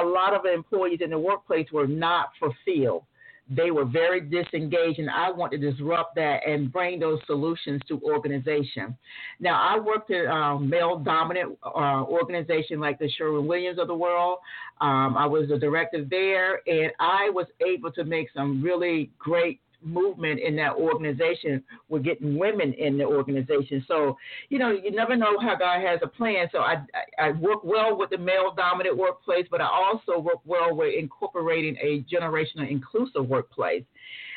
a 0.00 0.04
lot 0.04 0.34
of 0.34 0.44
employees 0.44 1.00
in 1.02 1.10
the 1.10 1.18
workplace 1.18 1.66
were 1.72 1.86
not 1.86 2.30
fulfilled 2.38 3.04
they 3.50 3.72
were 3.72 3.84
very 3.84 4.20
disengaged, 4.20 5.00
and 5.00 5.10
I 5.10 5.30
want 5.30 5.50
to 5.52 5.58
disrupt 5.58 6.14
that 6.14 6.46
and 6.46 6.72
bring 6.72 7.00
those 7.00 7.18
solutions 7.26 7.80
to 7.88 8.00
organization. 8.02 8.96
Now, 9.40 9.60
I 9.60 9.78
worked 9.78 10.10
at 10.12 10.26
a 10.26 10.58
male-dominant 10.58 11.58
uh, 11.64 12.04
organization 12.04 12.78
like 12.78 12.98
the 13.00 13.10
Sherwin-Williams 13.10 13.78
of 13.80 13.88
the 13.88 13.94
world. 13.94 14.38
Um, 14.80 15.16
I 15.16 15.26
was 15.26 15.50
a 15.50 15.58
director 15.58 16.04
there, 16.08 16.60
and 16.68 16.92
I 17.00 17.30
was 17.30 17.46
able 17.66 17.90
to 17.92 18.04
make 18.04 18.28
some 18.32 18.62
really 18.62 19.10
great 19.18 19.60
movement 19.82 20.40
in 20.40 20.56
that 20.56 20.74
organization 20.74 21.62
We're 21.88 22.00
getting 22.00 22.38
women 22.38 22.72
in 22.74 22.98
the 22.98 23.04
organization. 23.04 23.84
So, 23.88 24.16
you 24.48 24.58
know, 24.58 24.70
you 24.70 24.90
never 24.90 25.16
know 25.16 25.38
how 25.40 25.56
God 25.56 25.80
has 25.80 26.00
a 26.02 26.06
plan. 26.06 26.48
So 26.52 26.58
I, 26.58 26.82
I 27.18 27.30
work 27.32 27.64
well 27.64 27.96
with 27.96 28.10
the 28.10 28.18
male 28.18 28.52
dominant 28.56 28.96
workplace, 28.96 29.46
but 29.50 29.60
I 29.60 29.66
also 29.66 30.18
work 30.18 30.40
well 30.44 30.74
with 30.74 30.94
incorporating 30.96 31.76
a 31.82 32.04
generational 32.12 32.70
inclusive 32.70 33.26
workplace. 33.28 33.84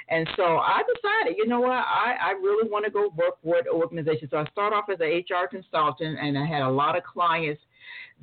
And 0.09 0.27
so 0.35 0.43
I 0.43 0.81
decided, 0.95 1.37
you 1.37 1.47
know 1.47 1.61
what, 1.61 1.71
I, 1.71 2.15
I 2.21 2.31
really 2.31 2.69
want 2.69 2.85
to 2.85 2.91
go 2.91 3.09
work 3.15 3.37
with 3.41 3.65
organizations. 3.67 4.31
So 4.31 4.37
I 4.37 4.45
started 4.51 4.75
off 4.75 4.89
as 4.91 4.99
an 4.99 5.07
HR 5.07 5.47
consultant, 5.47 6.17
and 6.21 6.37
I 6.37 6.45
had 6.45 6.61
a 6.61 6.69
lot 6.69 6.97
of 6.97 7.03
clients 7.03 7.61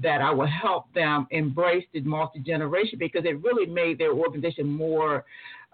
that 0.02 0.20
I 0.20 0.30
would 0.30 0.48
help 0.48 0.92
them 0.94 1.26
embrace 1.30 1.84
the 1.92 2.00
multi 2.02 2.40
generation 2.40 2.98
because 2.98 3.24
it 3.24 3.42
really 3.42 3.66
made 3.66 3.98
their 3.98 4.12
organization 4.12 4.66
more 4.66 5.24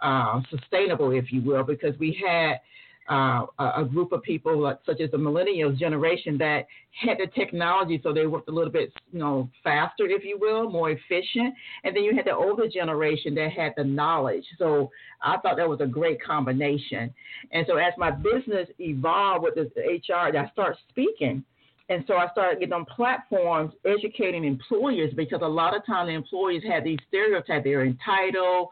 uh, 0.02 0.40
sustainable, 0.50 1.10
if 1.10 1.32
you 1.32 1.42
will, 1.42 1.62
because 1.62 1.98
we 1.98 2.18
had 2.26 2.60
uh, 3.08 3.46
a 3.58 3.84
group 3.84 4.12
of 4.12 4.22
people 4.22 4.58
like, 4.58 4.78
such 4.84 5.00
as 5.00 5.10
the 5.10 5.16
millennials 5.16 5.78
generation 5.78 6.36
that 6.38 6.66
had 6.90 7.18
the 7.18 7.26
technology, 7.34 8.00
so 8.02 8.12
they 8.12 8.26
worked 8.26 8.48
a 8.48 8.52
little 8.52 8.72
bit, 8.72 8.92
you 9.12 9.18
know, 9.18 9.48
faster, 9.62 10.06
if 10.06 10.24
you 10.24 10.38
will, 10.40 10.70
more 10.70 10.90
efficient. 10.90 11.54
And 11.84 11.94
then 11.94 12.02
you 12.02 12.16
had 12.16 12.24
the 12.24 12.34
older 12.34 12.68
generation 12.68 13.34
that 13.36 13.52
had 13.52 13.74
the 13.76 13.84
knowledge. 13.84 14.44
So 14.58 14.90
I 15.22 15.36
thought 15.38 15.56
that 15.56 15.68
was 15.68 15.80
a 15.80 15.86
great 15.86 16.22
combination. 16.22 17.14
And 17.52 17.64
so 17.68 17.76
as 17.76 17.92
my 17.96 18.10
business 18.10 18.68
evolved 18.78 19.44
with 19.44 19.54
the 19.54 19.80
HR, 19.80 20.36
I 20.36 20.50
started 20.50 20.78
speaking. 20.88 21.44
And 21.88 22.04
so 22.08 22.14
I 22.14 22.28
started 22.32 22.58
getting 22.58 22.72
on 22.72 22.84
platforms 22.84 23.72
educating 23.84 24.44
employers 24.44 25.12
because 25.14 25.40
a 25.42 25.48
lot 25.48 25.76
of 25.76 25.86
times 25.86 26.10
employees 26.10 26.62
have 26.68 26.82
these 26.82 26.98
stereotypes. 27.06 27.62
They're 27.64 27.84
entitled, 27.84 28.68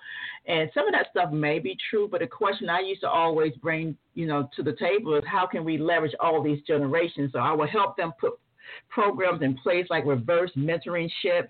and 0.47 0.69
some 0.75 0.89
of 0.89 0.93
that 0.93 1.07
stuff 1.11 1.33
may 1.33 1.61
be 1.61 1.77
true. 1.91 2.09
But 2.11 2.21
the 2.21 2.27
question 2.27 2.69
I 2.69 2.81
used 2.81 3.03
to 3.03 3.09
always 3.09 3.53
bring, 3.63 3.97
you 4.15 4.27
know, 4.27 4.49
to 4.57 4.63
the 4.65 4.73
table 4.73 5.15
is 5.15 5.23
how 5.31 5.47
can 5.47 5.65
we 5.65 5.79
leverage 5.79 6.15
all 6.19 6.43
these 6.43 6.61
generations? 6.67 7.31
So 7.33 7.39
I 7.39 7.53
would 7.53 7.69
help 7.69 7.97
them 7.97 8.13
put 8.21 8.33
programs 8.89 9.43
in 9.43 9.57
place 9.59 9.87
like 9.91 10.05
reverse 10.07 10.51
mentorship, 10.57 11.49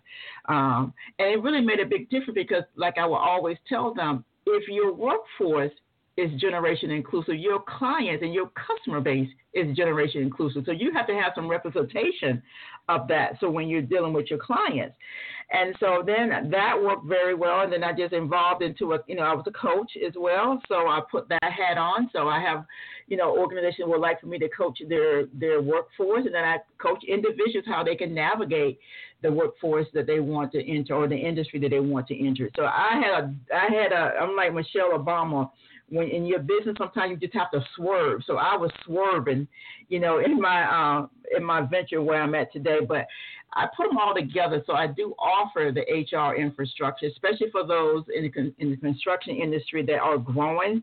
um, 0.48 0.92
and 1.18 1.28
it 1.28 1.42
really 1.42 1.62
made 1.62 1.80
a 1.80 1.86
big 1.86 2.10
difference 2.10 2.34
because, 2.34 2.64
like 2.76 2.98
I 2.98 3.06
will 3.06 3.16
always 3.16 3.56
tell 3.68 3.94
them, 3.94 4.24
if 4.46 4.68
your 4.68 4.92
workforce 4.92 5.72
is 6.16 6.30
generation 6.40 6.90
inclusive. 6.90 7.36
Your 7.36 7.60
clients 7.60 8.22
and 8.22 8.32
your 8.32 8.50
customer 8.50 9.00
base 9.00 9.28
is 9.52 9.76
generation 9.76 10.22
inclusive. 10.22 10.62
So 10.66 10.72
you 10.72 10.92
have 10.92 11.06
to 11.08 11.14
have 11.14 11.32
some 11.34 11.48
representation 11.48 12.42
of 12.88 13.08
that. 13.08 13.36
So 13.40 13.50
when 13.50 13.68
you're 13.68 13.82
dealing 13.82 14.12
with 14.12 14.26
your 14.30 14.38
clients. 14.38 14.96
And 15.52 15.74
so 15.78 16.02
then 16.04 16.50
that 16.50 16.80
worked 16.80 17.06
very 17.06 17.34
well. 17.34 17.62
And 17.62 17.72
then 17.72 17.84
I 17.84 17.92
just 17.92 18.12
involved 18.12 18.62
into 18.62 18.94
a, 18.94 18.98
you 19.06 19.14
know, 19.14 19.22
I 19.22 19.34
was 19.34 19.44
a 19.46 19.52
coach 19.52 19.92
as 20.04 20.14
well. 20.16 20.60
So 20.68 20.88
I 20.88 21.00
put 21.10 21.28
that 21.28 21.42
hat 21.42 21.78
on. 21.78 22.08
So 22.12 22.28
I 22.28 22.40
have, 22.40 22.64
you 23.08 23.16
know, 23.16 23.36
organizations 23.36 23.88
would 23.88 24.00
like 24.00 24.20
for 24.20 24.26
me 24.26 24.38
to 24.38 24.48
coach 24.48 24.78
their, 24.88 25.26
their 25.26 25.60
workforce. 25.60 26.24
And 26.24 26.34
then 26.34 26.44
I 26.44 26.58
coach 26.78 27.04
individuals 27.06 27.66
how 27.66 27.84
they 27.84 27.94
can 27.94 28.14
navigate 28.14 28.78
the 29.22 29.30
workforce 29.30 29.86
that 29.94 30.06
they 30.06 30.20
want 30.20 30.52
to 30.52 30.66
enter 30.66 30.94
or 30.94 31.08
the 31.08 31.16
industry 31.16 31.58
that 31.60 31.70
they 31.70 31.80
want 31.80 32.06
to 32.08 32.26
enter. 32.26 32.50
So 32.56 32.64
I 32.64 33.00
had 33.02 33.24
a, 33.24 33.34
I 33.54 33.72
had 33.72 33.92
a, 33.92 34.14
I'm 34.20 34.36
like 34.36 34.54
Michelle 34.54 34.98
Obama 34.98 35.50
when 35.88 36.08
in 36.08 36.24
your 36.26 36.40
business 36.40 36.76
sometimes 36.78 37.10
you 37.10 37.16
just 37.16 37.34
have 37.34 37.50
to 37.52 37.64
swerve. 37.76 38.22
So 38.26 38.36
I 38.36 38.56
was 38.56 38.70
swerving, 38.84 39.46
you 39.88 40.00
know, 40.00 40.18
in 40.18 40.40
my 40.40 40.64
uh, 40.64 41.06
in 41.36 41.44
my 41.44 41.62
venture 41.62 42.02
where 42.02 42.22
I'm 42.22 42.34
at 42.34 42.52
today. 42.52 42.78
But 42.86 43.06
I 43.54 43.66
put 43.76 43.88
them 43.88 43.98
all 43.98 44.14
together. 44.14 44.62
So 44.66 44.74
I 44.74 44.86
do 44.86 45.14
offer 45.18 45.72
the 45.72 45.82
HR 45.82 46.34
infrastructure, 46.34 47.06
especially 47.06 47.50
for 47.50 47.66
those 47.66 48.04
in 48.14 48.30
the, 48.34 48.54
in 48.58 48.70
the 48.70 48.76
construction 48.76 49.36
industry 49.36 49.84
that 49.86 49.98
are 49.98 50.18
growing 50.18 50.82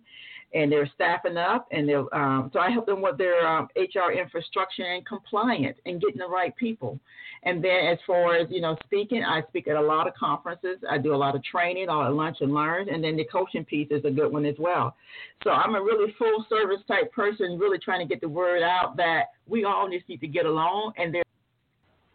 and 0.54 0.72
they're 0.72 0.90
staffing 0.94 1.38
up, 1.38 1.68
and 1.72 1.88
they're 1.88 2.14
um, 2.14 2.50
so 2.54 2.60
I 2.60 2.70
help 2.70 2.86
them 2.86 3.02
with 3.02 3.18
their 3.18 3.48
um, 3.48 3.68
HR 3.76 4.12
infrastructure 4.12 4.84
and 4.84 5.06
compliance 5.06 5.78
and 5.86 6.02
getting 6.02 6.18
the 6.18 6.28
right 6.28 6.56
people. 6.56 7.00
And 7.44 7.64
then 7.64 7.88
as 7.88 7.98
far 8.06 8.36
as 8.36 8.48
you 8.52 8.62
know, 8.62 8.78
speaking, 8.86 9.24
I 9.24 9.42
speak 9.50 9.68
at 9.68 9.76
a 9.76 9.82
lot 9.82 10.08
of 10.08 10.14
conferences. 10.14 10.78
I 10.90 10.98
do 10.98 11.16
a 11.16 11.18
lot 11.18 11.36
of 11.36 11.44
training, 11.44 11.90
all 11.90 12.04
at 12.04 12.14
lunch 12.14 12.38
and 12.42 12.54
learn, 12.54 12.90
and 12.90 13.04
then 13.04 13.18
the 13.18 13.26
coaching 13.26 13.66
piece 13.66 13.88
is 13.92 14.06
a 14.06 14.12
good 14.12 14.32
one 14.32 14.46
as 14.46 14.56
well. 14.60 14.96
So 15.44 15.52
I'm 15.52 15.76
a 15.76 15.82
really 15.82 16.14
full 16.20 16.46
service 16.50 16.82
type 16.88 17.12
person, 17.12 17.58
really 17.58 17.80
trying 17.80 18.08
to 18.08 18.12
get 18.12 18.22
the 18.22 18.30
word 18.30 18.62
out 18.62 18.96
that 18.98 19.26
we 19.48 19.64
all 19.64 19.90
just 19.90 20.08
need 20.08 20.22
to 20.22 20.28
get 20.28 20.46
along, 20.46 20.94
and 20.98 21.14
there 21.14 21.24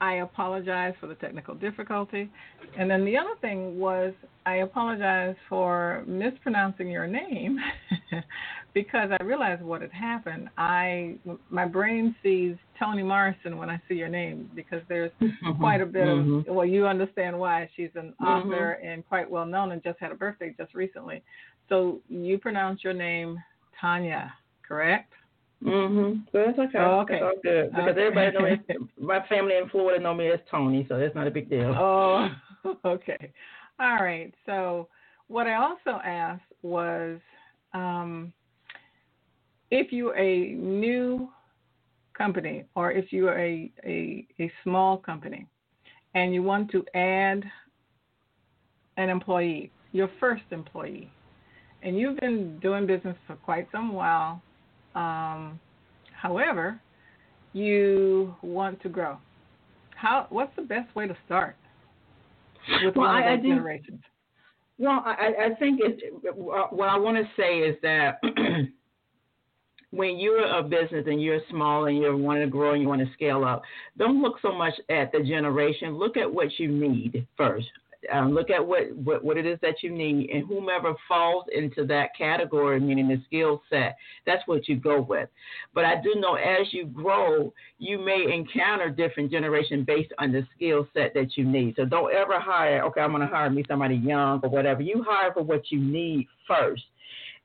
I 0.01 0.15
apologize 0.17 0.95
for 1.01 1.07
the 1.07 1.15
technical 1.17 1.55
difficulty. 1.55 2.31
And 2.79 2.91
then 2.91 3.05
the 3.05 3.17
other 3.17 3.35
thing 3.41 3.79
was 3.79 4.13
I 4.47 4.57
apologize 4.57 5.35
for 5.49 6.05
mispronouncing 6.07 6.89
your 6.89 7.07
name 7.07 7.59
because 8.75 9.11
I 9.19 9.23
realized 9.23 9.63
what 9.63 9.83
had 9.83 9.93
happened. 9.93 10.49
I 10.57 11.17
my 11.51 11.67
brain 11.67 12.15
sees 12.23 12.55
Toni 12.79 13.03
Morrison 13.03 13.57
when 13.57 13.69
I 13.69 13.81
see 13.89 13.95
your 13.95 14.09
name 14.09 14.51
because 14.55 14.83
there's 14.89 15.11
mm-hmm. 15.21 15.59
quite 15.59 15.81
a 15.81 15.87
bit 15.87 16.07
mm-hmm. 16.07 16.49
of 16.49 16.55
well 16.55 16.67
you 16.67 16.87
understand 16.87 17.39
why 17.39 17.69
she's 17.77 17.91
an 17.95 18.15
mm-hmm. 18.21 18.25
author 18.25 18.73
and 18.85 19.07
quite 19.09 19.29
well 19.29 19.47
known 19.47 19.73
and 19.73 19.83
just 19.83 19.99
had 19.99 20.13
a 20.13 20.17
birthday 20.17 20.55
just 20.57 20.75
recently. 20.75 21.23
So 21.69 22.01
you 22.09 22.39
pronounce 22.39 22.85
your 22.85 22.95
name 22.95 23.43
Tonia, 23.83 24.31
correct? 24.67 25.13
Mhm. 25.63 26.25
So 26.31 26.45
that's 26.47 26.59
okay. 26.59 26.79
Oh, 26.79 27.01
okay. 27.01 27.15
That's 27.15 27.23
all 27.23 27.43
good 27.43 27.71
because 27.71 27.89
Okay. 27.91 28.07
everybody 28.07 28.31
knows 28.33 28.59
my 28.99 29.27
family 29.27 29.57
in 29.57 29.69
Florida 29.69 30.03
know 30.03 30.15
me 30.15 30.29
as 30.31 30.41
Tony, 30.51 30.87
so 30.89 30.99
that's 30.99 31.15
not 31.15 31.27
a 31.27 31.31
big 31.31 31.51
deal. 31.51 31.75
Oh, 31.79 32.29
okay. 32.85 33.33
All 33.81 33.97
right. 33.97 34.33
So, 34.47 34.89
what 35.29 35.47
I 35.47 35.55
also 35.55 36.01
asked 36.05 36.53
was 36.63 37.21
um, 37.75 38.33
if 39.71 39.93
you're 39.93 40.17
a 40.17 40.53
new 40.55 41.29
company 42.17 42.65
or 42.75 42.91
if 42.91 43.13
you're 43.13 43.39
a, 43.39 43.71
a, 43.85 44.27
a 44.41 44.51
small 44.65 44.97
company 44.97 45.47
and 46.15 46.35
you 46.35 46.43
want 46.43 46.71
to 46.73 46.85
add 46.95 47.45
an 48.97 49.09
employee, 49.09 49.71
your 49.93 50.11
first 50.19 50.43
employee, 50.51 51.11
and 51.83 51.97
you've 51.97 52.19
been 52.19 52.59
doing 52.59 52.87
business 52.87 53.17
for 53.27 53.37
quite 53.37 53.69
some 53.71 53.93
while, 53.93 54.43
um, 54.95 55.59
however, 56.13 56.81
you 57.53 58.35
want 58.43 58.81
to 58.83 58.89
grow. 58.89 59.17
How? 59.97 60.27
What's 60.31 60.55
the 60.57 60.63
best 60.63 60.95
way 60.95 61.07
to 61.09 61.17
start 61.27 61.57
with 62.85 62.95
Well, 62.97 63.07
one 63.09 63.17
of 63.23 63.25
I- 63.25 63.33
I 63.33 63.37
those 63.37 63.43
do- 63.43 63.49
generations? 63.55 64.01
Well, 64.81 65.03
I, 65.05 65.33
I 65.47 65.55
think 65.59 65.81
it, 65.83 66.15
what 66.37 66.89
I 66.89 66.97
want 66.97 67.17
to 67.17 67.25
say 67.37 67.59
is 67.59 67.77
that 67.83 68.21
when 69.91 70.19
you're 70.19 70.45
a 70.47 70.63
business 70.63 71.05
and 71.09 71.21
you're 71.21 71.41
small 71.51 71.87
and 71.87 71.99
you're 71.99 72.17
wanting 72.17 72.43
to 72.45 72.49
grow 72.51 72.75
and 72.75 72.83
you 72.83 72.89
want 72.89 73.01
to 73.01 73.13
scale 73.15 73.43
up, 73.45 73.63
don't 73.97 74.23
look 74.23 74.37
so 74.41 74.53
much 74.53 74.75
at 74.89 75.11
the 75.11 75.21
generation. 75.21 75.97
Look 75.99 76.17
at 76.17 76.33
what 76.33 76.47
you 76.61 76.69
need 76.69 77.27
first. 77.37 77.67
Um, 78.13 78.33
look 78.33 78.49
at 78.49 78.65
what, 78.65 78.95
what, 78.97 79.25
what 79.25 79.37
it 79.37 79.45
is 79.45 79.59
that 79.61 79.83
you 79.83 79.91
need, 79.91 80.31
and 80.31 80.47
whomever 80.47 80.95
falls 81.09 81.45
into 81.53 81.85
that 81.87 82.17
category, 82.17 82.79
meaning 82.79 83.09
the 83.09 83.21
skill 83.27 83.61
set, 83.69 83.97
that's 84.25 84.43
what 84.47 84.69
you 84.69 84.77
go 84.77 85.01
with. 85.01 85.29
But 85.75 85.85
I 85.85 86.01
do 86.01 86.15
know 86.19 86.35
as 86.35 86.73
you 86.73 86.87
grow, 86.87 87.53
you 87.79 87.99
may 87.99 88.33
encounter 88.33 88.89
different 88.89 89.33
generation 89.33 89.85
based 89.85 90.13
on 90.19 90.31
the 90.31 90.47
skill 90.55 90.87
set 90.95 91.13
that 91.15 91.37
you 91.37 91.45
need. 91.45 91.75
So 91.77 91.85
don't 91.85 92.15
ever 92.15 92.39
hire, 92.39 92.85
okay, 92.85 93.01
I'm 93.01 93.11
going 93.11 93.23
to 93.23 93.35
hire 93.35 93.51
me 93.51 93.65
somebody 93.67 93.97
young 93.97 94.41
or 94.43 94.49
whatever. 94.49 94.81
You 94.83 95.05
hire 95.07 95.33
for 95.33 95.43
what 95.43 95.73
you 95.73 95.81
need 95.81 96.29
first. 96.47 96.85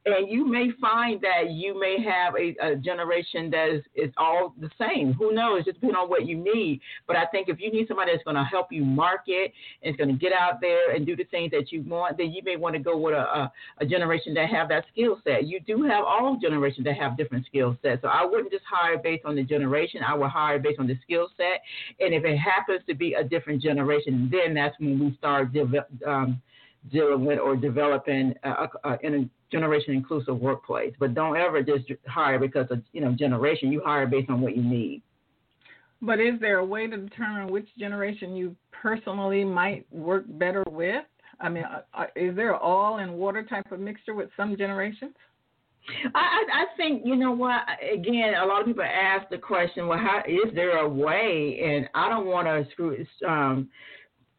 And 0.06 0.30
you 0.30 0.46
may 0.46 0.70
find 0.82 1.22
that 1.22 1.52
you 1.52 1.80
may 1.80 1.98
have 2.04 2.34
a, 2.36 2.56
a 2.62 2.76
generation 2.76 3.50
that 3.52 3.70
is, 3.70 3.84
is 3.96 4.14
all 4.18 4.54
the 4.60 4.70
same. 4.78 5.14
Who 5.14 5.34
knows? 5.34 5.64
Just 5.64 5.76
depending 5.76 5.96
on 5.96 6.10
what 6.10 6.26
you 6.26 6.38
need. 6.38 6.82
But 7.08 7.16
I 7.16 7.26
think 7.28 7.48
if 7.48 7.60
you 7.60 7.72
need 7.72 7.88
somebody 7.88 8.12
that's 8.12 8.24
going 8.24 8.36
to 8.36 8.44
help 8.44 8.68
you 8.72 8.84
market 8.84 9.54
and 9.82 9.94
is 9.94 9.98
going 9.98 10.10
to 10.10 10.16
get 10.16 10.34
out 10.34 10.60
there 10.60 10.92
and 10.94 11.06
do 11.06 11.16
the 11.16 11.24
things 11.26 11.52
that 11.52 11.72
you 11.72 11.84
want, 11.84 12.18
then 12.18 12.34
you 12.34 12.42
may 12.44 12.58
want 12.58 12.76
to 12.76 12.80
go 12.80 12.98
with 12.98 13.14
a, 13.14 13.18
a, 13.18 13.52
a 13.80 13.86
generation 13.86 14.34
that 14.34 14.50
have 14.50 14.68
that 14.70 14.84
skill 14.92 15.22
set. 15.24 15.46
You 15.46 15.62
do 15.62 15.84
have 15.84 16.04
all 16.04 16.38
generations 16.42 16.86
that 16.86 16.98
have 16.98 17.16
different 17.16 17.46
skill 17.46 17.78
sets. 17.82 18.02
So 18.02 18.10
I 18.10 18.26
wouldn't 18.26 18.52
just 18.52 18.66
hire 18.70 18.98
based 18.98 19.24
on 19.24 19.36
the 19.36 19.44
generation. 19.44 20.02
I 20.06 20.16
would 20.16 20.30
hire 20.30 20.60
based 20.60 20.80
on 20.80 20.88
the 20.88 20.98
skill 21.04 21.30
set. 21.38 21.62
And 22.02 22.14
if 22.14 22.26
it 22.26 22.38
happens 22.38 22.82
to 22.88 22.94
be 22.94 23.14
a 23.14 23.24
different 23.24 23.62
generation, 23.62 24.30
then 24.32 24.54
that's 24.54 24.78
when 24.80 25.00
we 25.00 25.16
start 25.18 25.50
um, 26.06 26.42
dealing 26.92 27.24
with 27.24 27.40
or 27.40 27.56
developing 27.56 28.34
a, 28.44 28.50
a, 28.50 28.70
a 28.84 28.98
generation 29.54 29.94
inclusive 29.94 30.38
workplace. 30.38 30.94
But 31.00 31.14
don't 31.14 31.38
ever 31.38 31.64
just 31.64 31.86
hire 32.08 32.40
because 32.40 32.68
of 32.72 32.82
you 32.92 33.00
know 33.00 33.14
generation. 33.14 33.72
You 33.72 33.82
hire 33.86 34.06
based 34.06 34.30
on 34.30 34.42
what 34.42 34.58
you 34.58 34.64
need. 34.64 35.02
But 36.02 36.20
is 36.20 36.38
there 36.42 36.58
a 36.58 36.66
way 36.66 36.88
to 36.88 36.98
determine 36.98 37.48
which 37.48 37.68
generation 37.80 38.36
you 38.36 38.56
personally 38.74 39.46
might 39.46 39.86
work 39.94 40.26
better 40.28 40.64
with? 40.70 41.06
I 41.40 41.48
mean, 41.48 41.64
uh, 41.64 41.82
uh, 41.94 42.06
is 42.18 42.36
there 42.36 42.54
an 42.54 42.60
all 42.62 42.98
in 42.98 43.14
water 43.14 43.44
type 43.44 43.72
of 43.72 43.80
mixture 43.80 44.14
with 44.14 44.30
some 44.36 44.58
generations? 44.58 45.14
I, 46.14 46.20
I 46.20 46.64
I 46.64 46.66
think 46.76 47.04
you 47.06 47.16
know 47.16 47.32
what. 47.32 47.62
Again, 47.94 48.34
a 48.36 48.46
lot 48.46 48.62
of 48.62 48.68
people 48.68 48.84
ask 48.84 49.30
the 49.30 49.38
question, 49.38 49.88
well, 49.88 49.98
how 49.98 50.22
is 50.28 50.54
there 50.54 50.80
a 50.80 50.90
way? 50.90 51.60
And 51.64 51.88
I 51.96 52.10
don't 52.10 52.26
want 52.26 52.48
to 52.48 52.70
screw 52.72 53.06
um, 53.28 53.70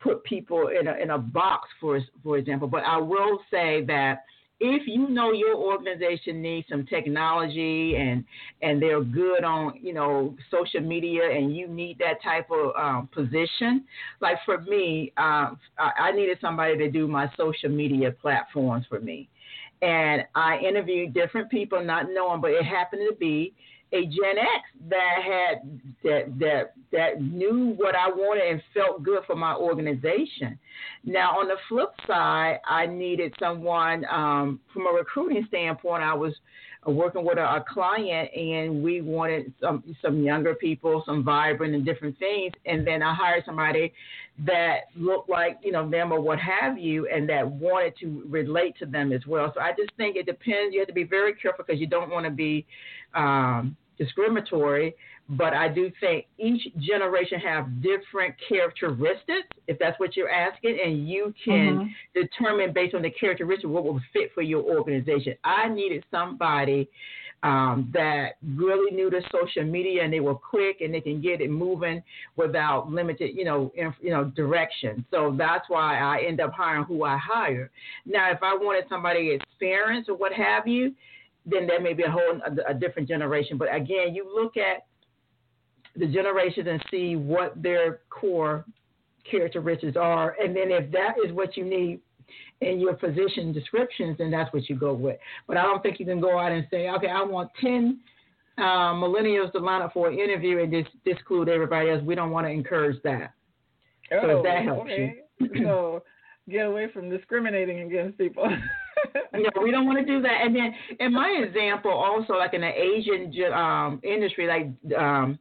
put 0.04 0.22
people 0.24 0.68
in 0.68 0.86
a 0.86 0.94
in 0.96 1.10
a 1.10 1.18
box 1.18 1.68
for 1.80 1.98
for 2.22 2.36
example. 2.36 2.68
But 2.68 2.84
I 2.84 2.98
will 2.98 3.40
say 3.50 3.84
that 3.86 4.24
if 4.60 4.86
you 4.86 5.08
know 5.08 5.32
your 5.32 5.56
organization 5.56 6.40
needs 6.40 6.68
some 6.68 6.86
technology 6.86 7.96
and 7.96 8.24
and 8.62 8.80
they're 8.80 9.02
good 9.02 9.42
on 9.44 9.74
you 9.80 9.92
know 9.92 10.34
social 10.50 10.80
media 10.80 11.22
and 11.30 11.56
you 11.56 11.66
need 11.66 11.98
that 11.98 12.22
type 12.22 12.48
of 12.50 12.72
um, 12.76 13.08
position, 13.12 13.84
like 14.20 14.36
for 14.44 14.60
me, 14.62 15.12
I, 15.16 15.50
I 15.78 16.12
needed 16.12 16.38
somebody 16.40 16.78
to 16.78 16.90
do 16.90 17.08
my 17.08 17.30
social 17.36 17.68
media 17.68 18.12
platforms 18.12 18.86
for 18.88 19.00
me, 19.00 19.28
and 19.82 20.22
I 20.34 20.58
interviewed 20.58 21.14
different 21.14 21.50
people, 21.50 21.84
not 21.84 22.06
knowing, 22.10 22.40
but 22.40 22.52
it 22.52 22.64
happened 22.64 23.02
to 23.10 23.16
be 23.16 23.52
a 23.94 24.06
Gen 24.06 24.38
X 24.38 24.64
that 24.88 25.22
had 25.22 25.80
that 26.02 26.38
that 26.38 26.72
that 26.92 27.22
knew 27.22 27.74
what 27.76 27.94
I 27.94 28.08
wanted 28.08 28.50
and 28.50 28.62
felt 28.74 29.02
good 29.02 29.20
for 29.26 29.36
my 29.36 29.54
organization. 29.54 30.58
Now, 31.04 31.38
on 31.38 31.48
the 31.48 31.56
flip 31.68 31.90
side, 32.06 32.58
I 32.66 32.86
needed 32.86 33.34
someone 33.38 34.04
um, 34.10 34.60
from 34.72 34.86
a 34.86 34.90
recruiting 34.90 35.44
standpoint. 35.48 36.02
I 36.02 36.14
was 36.14 36.34
working 36.86 37.24
with 37.24 37.38
a, 37.38 37.42
a 37.42 37.64
client, 37.66 38.30
and 38.34 38.82
we 38.82 39.00
wanted 39.00 39.52
some 39.60 39.82
some 40.02 40.22
younger 40.22 40.54
people, 40.54 41.02
some 41.06 41.24
vibrant 41.24 41.74
and 41.74 41.84
different 41.84 42.18
things. 42.18 42.52
And 42.66 42.86
then 42.86 43.02
I 43.02 43.14
hired 43.14 43.44
somebody 43.46 43.92
that 44.44 44.88
looked 44.96 45.30
like 45.30 45.58
you 45.62 45.72
know 45.72 45.88
them 45.88 46.12
or 46.12 46.20
what 46.20 46.38
have 46.40 46.78
you, 46.78 47.08
and 47.08 47.28
that 47.28 47.48
wanted 47.48 47.94
to 48.00 48.24
relate 48.28 48.76
to 48.80 48.86
them 48.86 49.12
as 49.12 49.24
well. 49.26 49.52
So 49.54 49.60
I 49.60 49.70
just 49.70 49.92
think 49.96 50.16
it 50.16 50.26
depends. 50.26 50.74
You 50.74 50.80
have 50.80 50.88
to 50.88 50.94
be 50.94 51.04
very 51.04 51.34
careful 51.34 51.64
because 51.66 51.80
you 51.80 51.86
don't 51.86 52.10
want 52.10 52.24
to 52.26 52.32
be 52.32 52.66
um, 53.14 53.76
discriminatory, 53.98 54.94
but 55.28 55.54
I 55.54 55.68
do 55.68 55.90
think 56.00 56.26
each 56.38 56.62
generation 56.78 57.40
have 57.40 57.82
different 57.82 58.34
characteristics, 58.48 59.48
if 59.68 59.78
that's 59.78 59.98
what 59.98 60.16
you're 60.16 60.30
asking, 60.30 60.78
and 60.84 61.08
you 61.08 61.32
can 61.44 61.78
mm-hmm. 61.78 62.20
determine 62.20 62.72
based 62.72 62.94
on 62.94 63.02
the 63.02 63.10
characteristics 63.10 63.66
what 63.66 63.84
will 63.84 64.00
fit 64.12 64.32
for 64.34 64.42
your 64.42 64.62
organization. 64.62 65.34
I 65.44 65.68
needed 65.68 66.04
somebody 66.10 66.88
um, 67.44 67.90
that 67.92 68.36
really 68.56 68.94
knew 68.96 69.10
the 69.10 69.22
social 69.30 69.64
media 69.64 70.02
and 70.02 70.10
they 70.10 70.20
were 70.20 70.34
quick 70.34 70.80
and 70.80 70.92
they 70.94 71.02
can 71.02 71.20
get 71.20 71.42
it 71.42 71.50
moving 71.50 72.02
without 72.36 72.90
limited, 72.90 73.36
you 73.36 73.44
know, 73.44 73.70
inf- 73.76 73.94
you 74.00 74.10
know, 74.10 74.24
direction. 74.24 75.04
So 75.10 75.34
that's 75.36 75.68
why 75.68 75.98
I 75.98 76.26
end 76.26 76.40
up 76.40 76.52
hiring 76.54 76.84
who 76.84 77.04
I 77.04 77.18
hire. 77.18 77.70
Now, 78.06 78.30
if 78.30 78.42
I 78.42 78.54
wanted 78.54 78.84
somebody 78.88 79.30
experienced 79.30 80.08
or 80.08 80.16
what 80.16 80.32
have 80.32 80.66
you, 80.66 80.94
then 81.46 81.66
there 81.66 81.80
may 81.80 81.92
be 81.92 82.04
a 82.04 82.10
whole 82.10 82.40
a, 82.46 82.70
a 82.70 82.74
different 82.74 83.08
generation. 83.08 83.58
But 83.58 83.74
again, 83.74 84.14
you 84.14 84.30
look 84.34 84.56
at 84.56 84.86
the 85.96 86.06
generations 86.06 86.66
and 86.68 86.84
see 86.90 87.16
what 87.16 87.60
their 87.62 88.00
core 88.10 88.64
characteristics 89.30 89.96
are, 89.96 90.36
and 90.40 90.54
then 90.54 90.70
if 90.70 90.90
that 90.92 91.14
is 91.24 91.32
what 91.32 91.56
you 91.56 91.64
need 91.64 92.00
in 92.60 92.80
your 92.80 92.94
position 92.94 93.52
descriptions, 93.52 94.16
then 94.18 94.30
that's 94.30 94.52
what 94.52 94.68
you 94.68 94.76
go 94.76 94.94
with. 94.94 95.18
But 95.46 95.56
I 95.56 95.62
don't 95.62 95.82
think 95.82 96.00
you 96.00 96.06
can 96.06 96.20
go 96.20 96.38
out 96.38 96.52
and 96.52 96.66
say, 96.70 96.88
okay, 96.88 97.08
I 97.08 97.22
want 97.22 97.50
ten 97.60 98.00
uh, 98.58 98.94
millennials 98.94 99.52
to 99.52 99.58
line 99.58 99.82
up 99.82 99.92
for 99.92 100.08
an 100.08 100.18
interview 100.18 100.62
and 100.62 100.72
just 100.72 100.90
disclude 101.04 101.48
everybody 101.48 101.90
else. 101.90 102.02
We 102.02 102.14
don't 102.14 102.30
want 102.30 102.46
to 102.46 102.50
encourage 102.50 103.02
that. 103.02 103.32
Oh, 104.12 104.20
so 104.22 104.38
if 104.38 104.44
that 104.44 104.62
helps 104.64 104.90
okay. 104.90 105.16
you. 105.40 105.50
so 105.64 106.02
get 106.48 106.66
away 106.66 106.88
from 106.92 107.10
discriminating 107.10 107.80
against 107.80 108.18
people. 108.18 108.44
no, 109.32 109.62
we 109.62 109.70
don't 109.70 109.86
want 109.86 109.98
to 109.98 110.04
do 110.04 110.20
that. 110.22 110.40
And 110.42 110.54
then, 110.54 110.74
in 111.00 111.12
my 111.12 111.42
example, 111.44 111.90
also 111.90 112.34
like 112.34 112.54
in 112.54 112.60
the 112.60 112.68
Asian 112.68 113.32
um, 113.52 114.00
industry, 114.02 114.46
like 114.46 114.96
um, 114.98 115.38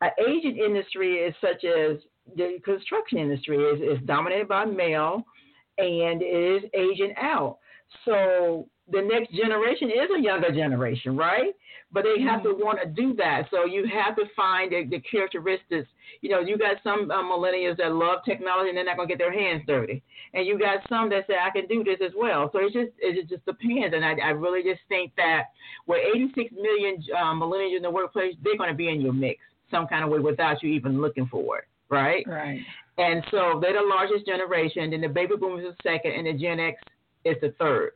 an 0.00 0.10
Asian 0.26 0.56
industry 0.56 1.16
is 1.16 1.34
such 1.40 1.64
as 1.64 1.98
the 2.36 2.58
construction 2.64 3.18
industry 3.18 3.56
is, 3.58 3.98
is 3.98 4.06
dominated 4.06 4.48
by 4.48 4.64
male, 4.64 5.22
and 5.78 6.22
it 6.22 6.64
is 6.64 6.70
aging 6.74 7.14
out. 7.20 7.58
So 8.04 8.68
the 8.90 9.02
next 9.02 9.32
generation 9.32 9.90
is 9.90 10.08
a 10.16 10.20
younger 10.20 10.50
generation, 10.50 11.16
right? 11.16 11.54
But 11.92 12.04
they 12.04 12.22
have 12.22 12.42
to 12.42 12.52
want 12.52 12.78
to 12.82 12.88
do 12.88 13.14
that. 13.14 13.48
So 13.50 13.64
you 13.64 13.86
have 13.86 14.16
to 14.16 14.24
find 14.36 14.72
the, 14.72 14.84
the 14.88 15.00
characteristics. 15.00 15.88
You 16.20 16.30
know, 16.30 16.40
you 16.40 16.58
got 16.58 16.76
some 16.82 17.10
uh, 17.10 17.22
millennials 17.22 17.78
that 17.78 17.92
love 17.92 18.20
technology 18.24 18.68
and 18.68 18.76
they're 18.76 18.84
not 18.84 18.96
going 18.96 19.08
to 19.08 19.14
get 19.14 19.18
their 19.18 19.32
hands 19.32 19.62
dirty, 19.66 20.02
and 20.34 20.46
you 20.46 20.58
got 20.58 20.86
some 20.88 21.08
that 21.10 21.26
say 21.26 21.34
I 21.40 21.50
can 21.50 21.66
do 21.66 21.84
this 21.84 21.98
as 22.04 22.12
well. 22.16 22.50
So 22.52 22.58
it 22.60 22.72
just 22.72 22.92
it 22.98 23.28
just 23.28 23.44
depends. 23.46 23.94
And 23.94 24.04
I, 24.04 24.14
I 24.22 24.30
really 24.30 24.62
just 24.62 24.80
think 24.88 25.12
that 25.16 25.44
with 25.86 26.00
86 26.14 26.52
million 26.52 27.02
um, 27.18 27.40
millennials 27.40 27.76
in 27.76 27.82
the 27.82 27.90
workplace, 27.90 28.34
they're 28.42 28.58
going 28.58 28.70
to 28.70 28.76
be 28.76 28.88
in 28.88 29.00
your 29.00 29.12
mix 29.12 29.40
some 29.70 29.86
kind 29.86 30.04
of 30.04 30.10
way 30.10 30.18
without 30.18 30.62
you 30.62 30.70
even 30.70 31.00
looking 31.00 31.26
for 31.26 31.58
it, 31.58 31.64
right? 31.90 32.24
Right. 32.26 32.60
And 32.96 33.22
so 33.30 33.58
they're 33.60 33.74
the 33.74 33.86
largest 33.88 34.26
generation. 34.26 34.90
Then 34.90 35.02
the 35.02 35.08
baby 35.08 35.34
boomers 35.38 35.64
is 35.64 35.74
the 35.82 35.90
second, 35.90 36.12
and 36.12 36.26
the 36.26 36.32
Gen 36.32 36.58
X 36.58 36.80
is 37.24 37.36
the 37.40 37.54
third. 37.58 37.92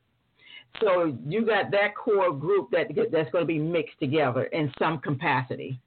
So 0.80 1.16
you 1.26 1.44
got 1.44 1.70
that 1.70 1.94
core 1.94 2.32
group 2.32 2.70
that 2.70 2.88
that's 3.10 3.30
going 3.30 3.42
to 3.42 3.46
be 3.46 3.58
mixed 3.58 3.98
together 4.00 4.44
in 4.44 4.72
some 4.78 4.98
capacity. 4.98 5.78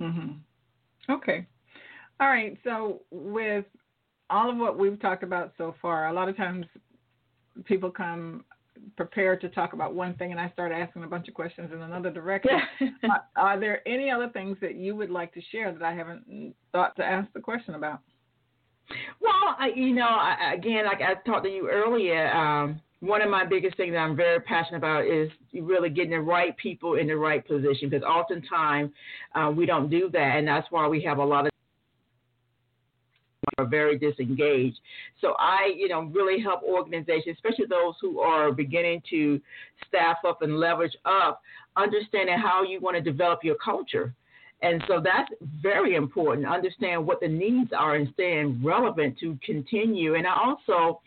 Mhm. 0.00 0.38
Okay. 1.08 1.46
All 2.20 2.28
right. 2.28 2.56
So 2.64 3.02
with 3.10 3.64
all 4.28 4.50
of 4.50 4.56
what 4.56 4.78
we've 4.78 5.00
talked 5.00 5.22
about 5.22 5.52
so 5.58 5.74
far, 5.82 6.08
a 6.08 6.12
lot 6.12 6.28
of 6.28 6.36
times 6.36 6.66
people 7.64 7.90
come 7.90 8.44
prepared 8.96 9.40
to 9.40 9.48
talk 9.48 9.72
about 9.72 9.94
one 9.94 10.14
thing 10.14 10.30
and 10.30 10.40
I 10.40 10.48
start 10.50 10.72
asking 10.72 11.04
a 11.04 11.06
bunch 11.06 11.28
of 11.28 11.34
questions 11.34 11.70
in 11.72 11.82
another 11.82 12.10
direction. 12.10 12.52
are, 13.10 13.24
are 13.36 13.60
there 13.60 13.86
any 13.86 14.10
other 14.10 14.28
things 14.28 14.56
that 14.60 14.74
you 14.74 14.96
would 14.96 15.10
like 15.10 15.34
to 15.34 15.40
share 15.52 15.72
that 15.72 15.82
I 15.82 15.94
haven't 15.94 16.54
thought 16.72 16.96
to 16.96 17.04
ask 17.04 17.30
the 17.32 17.40
question 17.40 17.74
about? 17.74 18.00
Well, 19.20 19.32
I, 19.58 19.70
you 19.74 19.94
know, 19.94 20.08
I, 20.08 20.54
again, 20.54 20.86
like 20.86 21.00
I 21.00 21.14
talked 21.28 21.44
to 21.44 21.50
you 21.50 21.68
earlier, 21.68 22.34
um, 22.34 22.80
one 23.00 23.22
of 23.22 23.30
my 23.30 23.44
biggest 23.44 23.76
things 23.76 23.92
that 23.92 23.98
I'm 23.98 24.16
very 24.16 24.40
passionate 24.40 24.78
about 24.78 25.06
is 25.06 25.30
really 25.54 25.88
getting 25.88 26.10
the 26.10 26.20
right 26.20 26.56
people 26.56 26.94
in 26.94 27.06
the 27.06 27.16
right 27.16 27.46
position 27.46 27.88
because 27.88 28.02
oftentimes 28.02 28.92
uh, 29.34 29.50
we 29.54 29.66
don't 29.66 29.88
do 29.88 30.10
that, 30.12 30.36
and 30.36 30.46
that's 30.46 30.66
why 30.70 30.86
we 30.86 31.02
have 31.02 31.18
a 31.18 31.24
lot 31.24 31.46
of 31.46 31.50
are 33.58 33.66
very 33.66 33.98
disengaged. 33.98 34.78
So 35.20 35.34
I, 35.38 35.72
you 35.76 35.88
know, 35.88 36.02
really 36.02 36.42
help 36.42 36.62
organizations, 36.62 37.36
especially 37.36 37.66
those 37.66 37.94
who 38.00 38.20
are 38.20 38.52
beginning 38.52 39.02
to 39.10 39.40
staff 39.88 40.18
up 40.26 40.42
and 40.42 40.58
leverage 40.58 40.96
up, 41.04 41.40
understanding 41.76 42.38
how 42.38 42.62
you 42.62 42.80
want 42.80 42.96
to 42.96 43.02
develop 43.02 43.40
your 43.42 43.56
culture. 43.56 44.14
And 44.62 44.82
so 44.88 45.00
that's 45.02 45.30
very 45.62 45.94
important. 45.94 46.46
Understand 46.46 47.06
what 47.06 47.20
the 47.20 47.28
needs 47.28 47.70
are 47.76 47.94
and 47.96 48.10
staying 48.12 48.62
relevant 48.62 49.18
to 49.20 49.38
continue. 49.44 50.16
And 50.16 50.26
I 50.26 50.34
also 50.34 51.00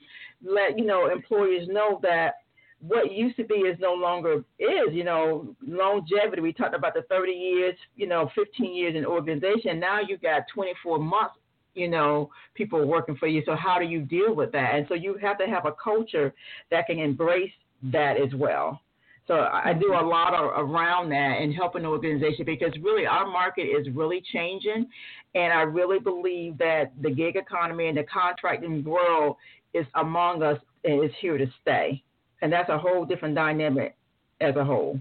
let 0.44 0.78
you 0.78 0.86
know 0.86 1.10
employers 1.10 1.68
know 1.68 2.00
that 2.04 2.36
what 2.80 3.12
used 3.12 3.38
to 3.38 3.46
be 3.46 3.56
is 3.56 3.78
no 3.80 3.94
longer 3.94 4.44
is. 4.60 4.92
You 4.92 5.04
know, 5.04 5.56
longevity. 5.66 6.42
We 6.42 6.54
talked 6.54 6.76
about 6.76 6.94
the 6.94 7.04
30 7.04 7.32
years, 7.32 7.76
you 7.96 8.08
know, 8.08 8.30
15 8.36 8.76
years 8.76 8.96
in 8.96 9.06
organization. 9.06 9.80
Now 9.80 10.00
you 10.06 10.18
got 10.18 10.44
24 10.54 11.00
months. 11.00 11.36
You 11.76 11.88
know, 11.88 12.30
people 12.54 12.86
working 12.86 13.16
for 13.16 13.26
you. 13.26 13.42
So 13.48 13.56
how 13.56 13.80
do 13.80 13.86
you 13.86 14.02
deal 14.02 14.36
with 14.36 14.52
that? 14.52 14.76
And 14.76 14.86
so 14.88 14.94
you 14.94 15.18
have 15.22 15.40
to 15.40 15.48
have 15.48 15.66
a 15.66 15.72
culture 15.84 16.32
that 16.70 16.86
can 16.86 17.00
embrace 17.00 17.52
that 17.92 18.16
as 18.18 18.32
well. 18.36 18.80
So 19.28 19.36
I 19.36 19.74
do 19.74 19.94
a 19.94 20.06
lot 20.06 20.34
of, 20.34 20.70
around 20.70 21.10
that 21.10 21.38
and 21.42 21.54
helping 21.54 21.84
the 21.84 21.88
organization 21.88 22.46
because 22.46 22.74
really 22.82 23.06
our 23.06 23.26
market 23.26 23.64
is 23.64 23.88
really 23.94 24.22
changing, 24.34 24.86
and 25.34 25.54
I 25.54 25.62
really 25.62 26.00
believe 26.00 26.58
that 26.58 26.92
the 27.02 27.10
gig 27.10 27.38
economy 27.38 27.88
and 27.88 27.98
the 27.98 28.04
contracting 28.04 28.84
world 28.84 29.38
is 29.74 29.86
among 29.96 30.44
us 30.44 30.60
and 30.84 31.04
is 31.04 31.12
here 31.20 31.38
to 31.38 31.48
stay, 31.62 32.04
and 32.42 32.52
that's 32.52 32.70
a 32.70 32.78
whole 32.78 33.06
different 33.06 33.36
dynamic 33.36 33.96
as 34.42 34.56
a 34.56 34.64
whole. 34.64 35.00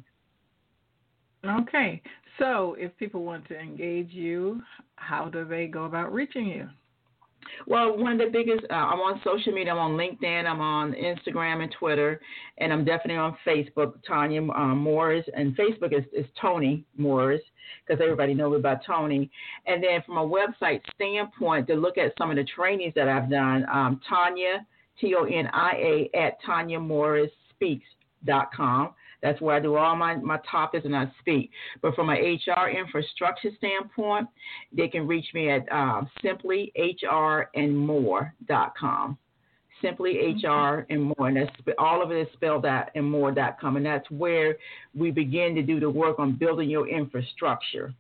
Okay, 1.45 2.01
so 2.39 2.77
if 2.79 2.97
people 2.99 3.25
want 3.25 3.47
to 3.49 3.59
engage 3.59 4.11
you, 4.11 4.63
how 4.97 5.29
do 5.29 5.45
they 5.45 5.67
go 5.67 5.85
about 5.85 6.13
reaching 6.13 6.47
you? 6.47 6.69
Well, 7.67 7.97
one 7.97 8.13
of 8.13 8.19
the 8.19 8.31
biggest, 8.33 8.65
uh, 8.71 8.75
I'm 8.75 9.01
on 9.01 9.21
social 9.25 9.53
media. 9.53 9.73
I'm 9.73 9.79
on 9.79 9.93
LinkedIn. 9.93 10.47
I'm 10.47 10.61
on 10.61 10.93
Instagram 10.93 11.63
and 11.63 11.75
Twitter, 11.79 12.21
and 12.59 12.73
I'm 12.73 12.85
definitely 12.85 13.17
on 13.17 13.37
Facebook. 13.47 13.95
Tonia 14.09 14.57
um, 14.57 14.79
Morris, 14.79 15.25
and 15.35 15.57
Facebook 15.57 15.97
is, 15.97 16.05
is 16.13 16.27
Tony 16.41 16.85
Morris 16.97 17.43
because 17.87 18.03
everybody 18.03 18.35
knows 18.35 18.59
about 18.59 18.85
Tony. 18.87 19.31
And 19.67 19.83
then 19.83 20.03
from 20.07 20.19
a 20.19 20.27
website 20.27 20.81
standpoint, 20.95 21.67
to 21.69 21.75
look 21.75 21.99
at 21.99 22.13
some 22.19 22.31
of 22.31 22.37
the 22.37 22.45
trainings 22.45 22.95
that 22.95 23.09
I've 23.09 23.31
done, 23.31 23.67
um, 23.73 24.01
Tonia 24.11 24.65
T 25.01 25.15
O 25.17 25.25
N 25.25 25.49
I 25.53 25.73
A 26.15 26.19
at 26.19 26.43
Tonia 26.43 26.81
Morris 26.81 27.31
Speaks.com. 27.55 28.95
That's 29.23 29.41
where 29.41 29.57
I 29.57 29.61
do 29.61 29.77
all 29.77 29.97
my, 29.97 30.17
my 30.17 30.39
topics 30.51 30.85
and 30.85 30.95
I 30.97 31.11
speak. 31.21 31.51
But 31.81 31.95
from 31.95 32.11
an 32.11 32.17
HR 32.17 32.69
infrastructure 32.69 33.51
standpoint, 33.57 34.29
they 34.77 34.89
can 34.89 35.07
reach 35.07 35.29
me 35.33 35.49
at 35.51 35.71
um, 35.73 36.11
simplyhrandmore.com. 36.25 39.19
Simply 39.81 40.37
HR 40.41 40.85
and 40.91 41.03
more, 41.03 41.29
and 41.29 41.37
that's 41.37 41.51
all 41.77 42.03
of 42.05 42.13
it 42.13 42.21
is 42.21 42.29
spelled 42.35 42.65
out 42.65 42.91
and 42.95 43.11
more.com, 43.11 43.77
and 43.77 43.85
that's 43.85 44.09
where 44.13 44.57
we 44.95 45.11
begin 45.11 45.57
to 45.57 45.63
do 45.63 45.81
the 45.81 45.91
work 45.91 46.21
on 46.21 46.37
building 46.37 46.71
your 46.71 46.89
infrastructure. 46.89 47.93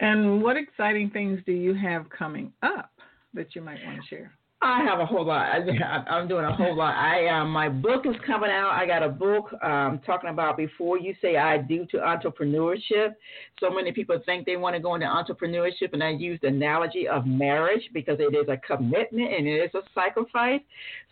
And 0.00 0.42
what 0.42 0.56
exciting 0.56 1.10
things 1.10 1.40
do 1.44 1.52
you 1.52 1.74
have 1.74 2.08
coming 2.08 2.54
up 2.62 2.90
that 3.34 3.54
you 3.54 3.60
might 3.60 3.84
want 3.84 4.00
to 4.00 4.06
share? 4.08 4.32
I 4.64 4.82
have 4.82 4.98
a 4.98 5.04
whole 5.04 5.26
lot. 5.26 5.46
I, 5.46 6.04
am 6.18 6.26
doing 6.26 6.46
a 6.46 6.56
whole 6.56 6.74
lot. 6.74 6.94
I 6.94 7.28
um, 7.28 7.50
my 7.50 7.68
book 7.68 8.06
is 8.06 8.14
coming 8.26 8.50
out. 8.50 8.70
I 8.70 8.86
got 8.86 9.02
a 9.02 9.10
book 9.10 9.52
um, 9.62 10.00
talking 10.06 10.30
about 10.30 10.56
before 10.56 10.98
you 10.98 11.14
say 11.20 11.36
I 11.36 11.58
do 11.58 11.84
to 11.86 11.98
entrepreneurship. 11.98 13.14
So 13.60 13.68
many 13.68 13.92
people 13.92 14.18
think 14.24 14.46
they 14.46 14.56
want 14.56 14.74
to 14.74 14.80
go 14.80 14.94
into 14.94 15.06
entrepreneurship, 15.06 15.92
and 15.92 16.02
I 16.02 16.10
use 16.10 16.38
the 16.40 16.48
analogy 16.48 17.06
of 17.06 17.26
marriage 17.26 17.82
because 17.92 18.16
it 18.20 18.34
is 18.34 18.48
a 18.48 18.56
commitment 18.56 19.34
and 19.34 19.46
it 19.46 19.64
is 19.64 19.70
a 19.74 19.82
sacrifice. 19.94 20.62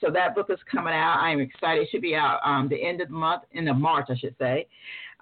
So 0.01 0.11
that 0.11 0.35
book 0.35 0.47
is 0.49 0.59
coming 0.71 0.95
out. 0.95 1.19
I 1.21 1.31
am 1.31 1.41
excited. 1.41 1.83
It 1.83 1.89
should 1.93 2.01
be 2.01 2.15
out 2.15 2.41
um, 2.47 2.71
the 2.71 2.83
end 2.83 3.03
of 3.03 3.09
the 3.09 3.15
month, 3.15 3.43
in 3.53 3.67
the 3.67 3.75
March, 3.75 4.07
I 4.09 4.17
should 4.17 4.35
say. 4.39 4.67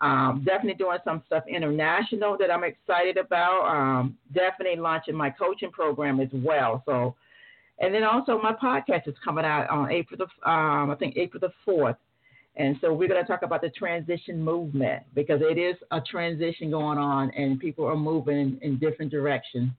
Um, 0.00 0.44
definitely 0.46 0.74
doing 0.74 0.98
some 1.04 1.22
stuff 1.26 1.42
international 1.48 2.38
that 2.38 2.50
I'm 2.50 2.62
excited 2.62 3.16
about. 3.16 3.66
Um, 3.66 4.16
definitely 4.32 4.80
launching 4.80 5.16
my 5.16 5.30
coaching 5.30 5.72
program 5.72 6.20
as 6.20 6.28
well. 6.32 6.84
So 6.86 7.16
and 7.80 7.94
then 7.94 8.04
also 8.04 8.40
my 8.40 8.52
podcast 8.52 9.08
is 9.08 9.14
coming 9.24 9.44
out 9.44 9.68
on 9.70 9.90
April 9.90 10.18
the 10.18 10.50
um, 10.50 10.90
I 10.90 10.94
think 10.94 11.16
April 11.16 11.40
the 11.40 11.52
fourth. 11.64 11.96
And 12.56 12.76
so 12.80 12.92
we're 12.92 13.08
going 13.08 13.22
to 13.22 13.26
talk 13.26 13.42
about 13.42 13.62
the 13.62 13.70
transition 13.70 14.42
movement 14.42 15.04
because 15.14 15.40
it 15.42 15.56
is 15.56 15.76
a 15.92 16.00
transition 16.00 16.70
going 16.70 16.98
on 16.98 17.30
and 17.30 17.58
people 17.58 17.86
are 17.86 17.96
moving 17.96 18.58
in, 18.60 18.78
different 18.78 19.10
directions. 19.10 19.70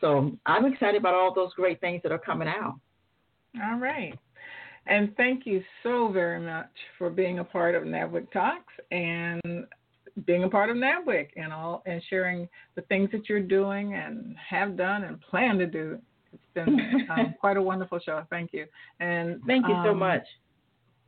So 0.00 0.36
I'm 0.46 0.66
excited 0.66 1.00
about 1.00 1.14
all 1.14 1.34
those 1.34 1.52
great 1.54 1.80
things 1.80 2.02
that 2.02 2.12
are 2.12 2.18
coming 2.18 2.46
out. 2.46 2.78
All 3.64 3.78
right. 3.78 4.16
And 4.86 5.16
thank 5.16 5.46
you 5.46 5.62
so 5.82 6.08
very 6.12 6.38
much 6.38 6.70
for 6.98 7.08
being 7.08 7.38
a 7.38 7.44
part 7.44 7.74
of 7.74 7.84
NABWIC 7.84 8.30
Talks 8.30 8.74
and 8.90 9.40
being 10.26 10.44
a 10.44 10.48
part 10.48 10.68
of 10.68 10.76
NABWIC 10.76 11.28
and 11.36 11.52
all 11.52 11.82
and 11.86 12.02
sharing 12.10 12.48
the 12.74 12.82
things 12.82 13.10
that 13.12 13.28
you're 13.28 13.40
doing 13.40 13.94
and 13.94 14.36
have 14.36 14.76
done 14.76 15.04
and 15.04 15.20
plan 15.22 15.56
to 15.58 15.66
do 15.66 15.98
been 16.54 17.06
um, 17.10 17.34
quite 17.40 17.56
a 17.56 17.62
wonderful 17.62 17.98
show. 17.98 18.24
Thank 18.30 18.52
you. 18.52 18.66
And 19.00 19.40
thank 19.46 19.66
you 19.66 19.74
um, 19.74 19.86
so 19.86 19.94
much. 19.94 20.22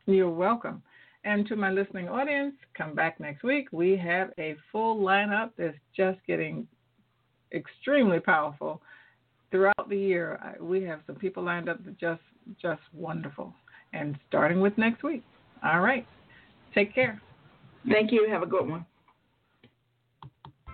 You're 0.05 0.29
welcome. 0.29 0.81
And 1.23 1.47
to 1.47 1.55
my 1.55 1.71
listening 1.71 2.07
audience, 2.07 2.53
come 2.77 2.95
back 2.95 3.19
next 3.19 3.43
week. 3.43 3.67
We 3.71 3.97
have 3.97 4.31
a 4.37 4.55
full 4.71 4.97
lineup 4.97 5.51
that's 5.57 5.77
just 5.95 6.19
getting 6.25 6.67
extremely 7.53 8.19
powerful. 8.19 8.81
Throughout 9.51 9.89
the 9.89 9.97
year, 9.97 10.55
we 10.61 10.83
have 10.83 11.01
some 11.07 11.15
people 11.15 11.43
lined 11.43 11.69
up 11.69 11.83
that 11.85 11.99
just 11.99 12.21
just 12.61 12.81
wonderful. 12.93 13.53
And 13.93 14.17
starting 14.27 14.61
with 14.61 14.77
next 14.77 15.03
week. 15.03 15.23
All 15.63 15.81
right. 15.81 16.05
Take 16.73 16.93
care. 16.93 17.21
Thank 17.89 18.11
you. 18.11 18.27
Have 18.29 18.43
a 18.43 18.45
good 18.45 18.69
one. 18.69 18.85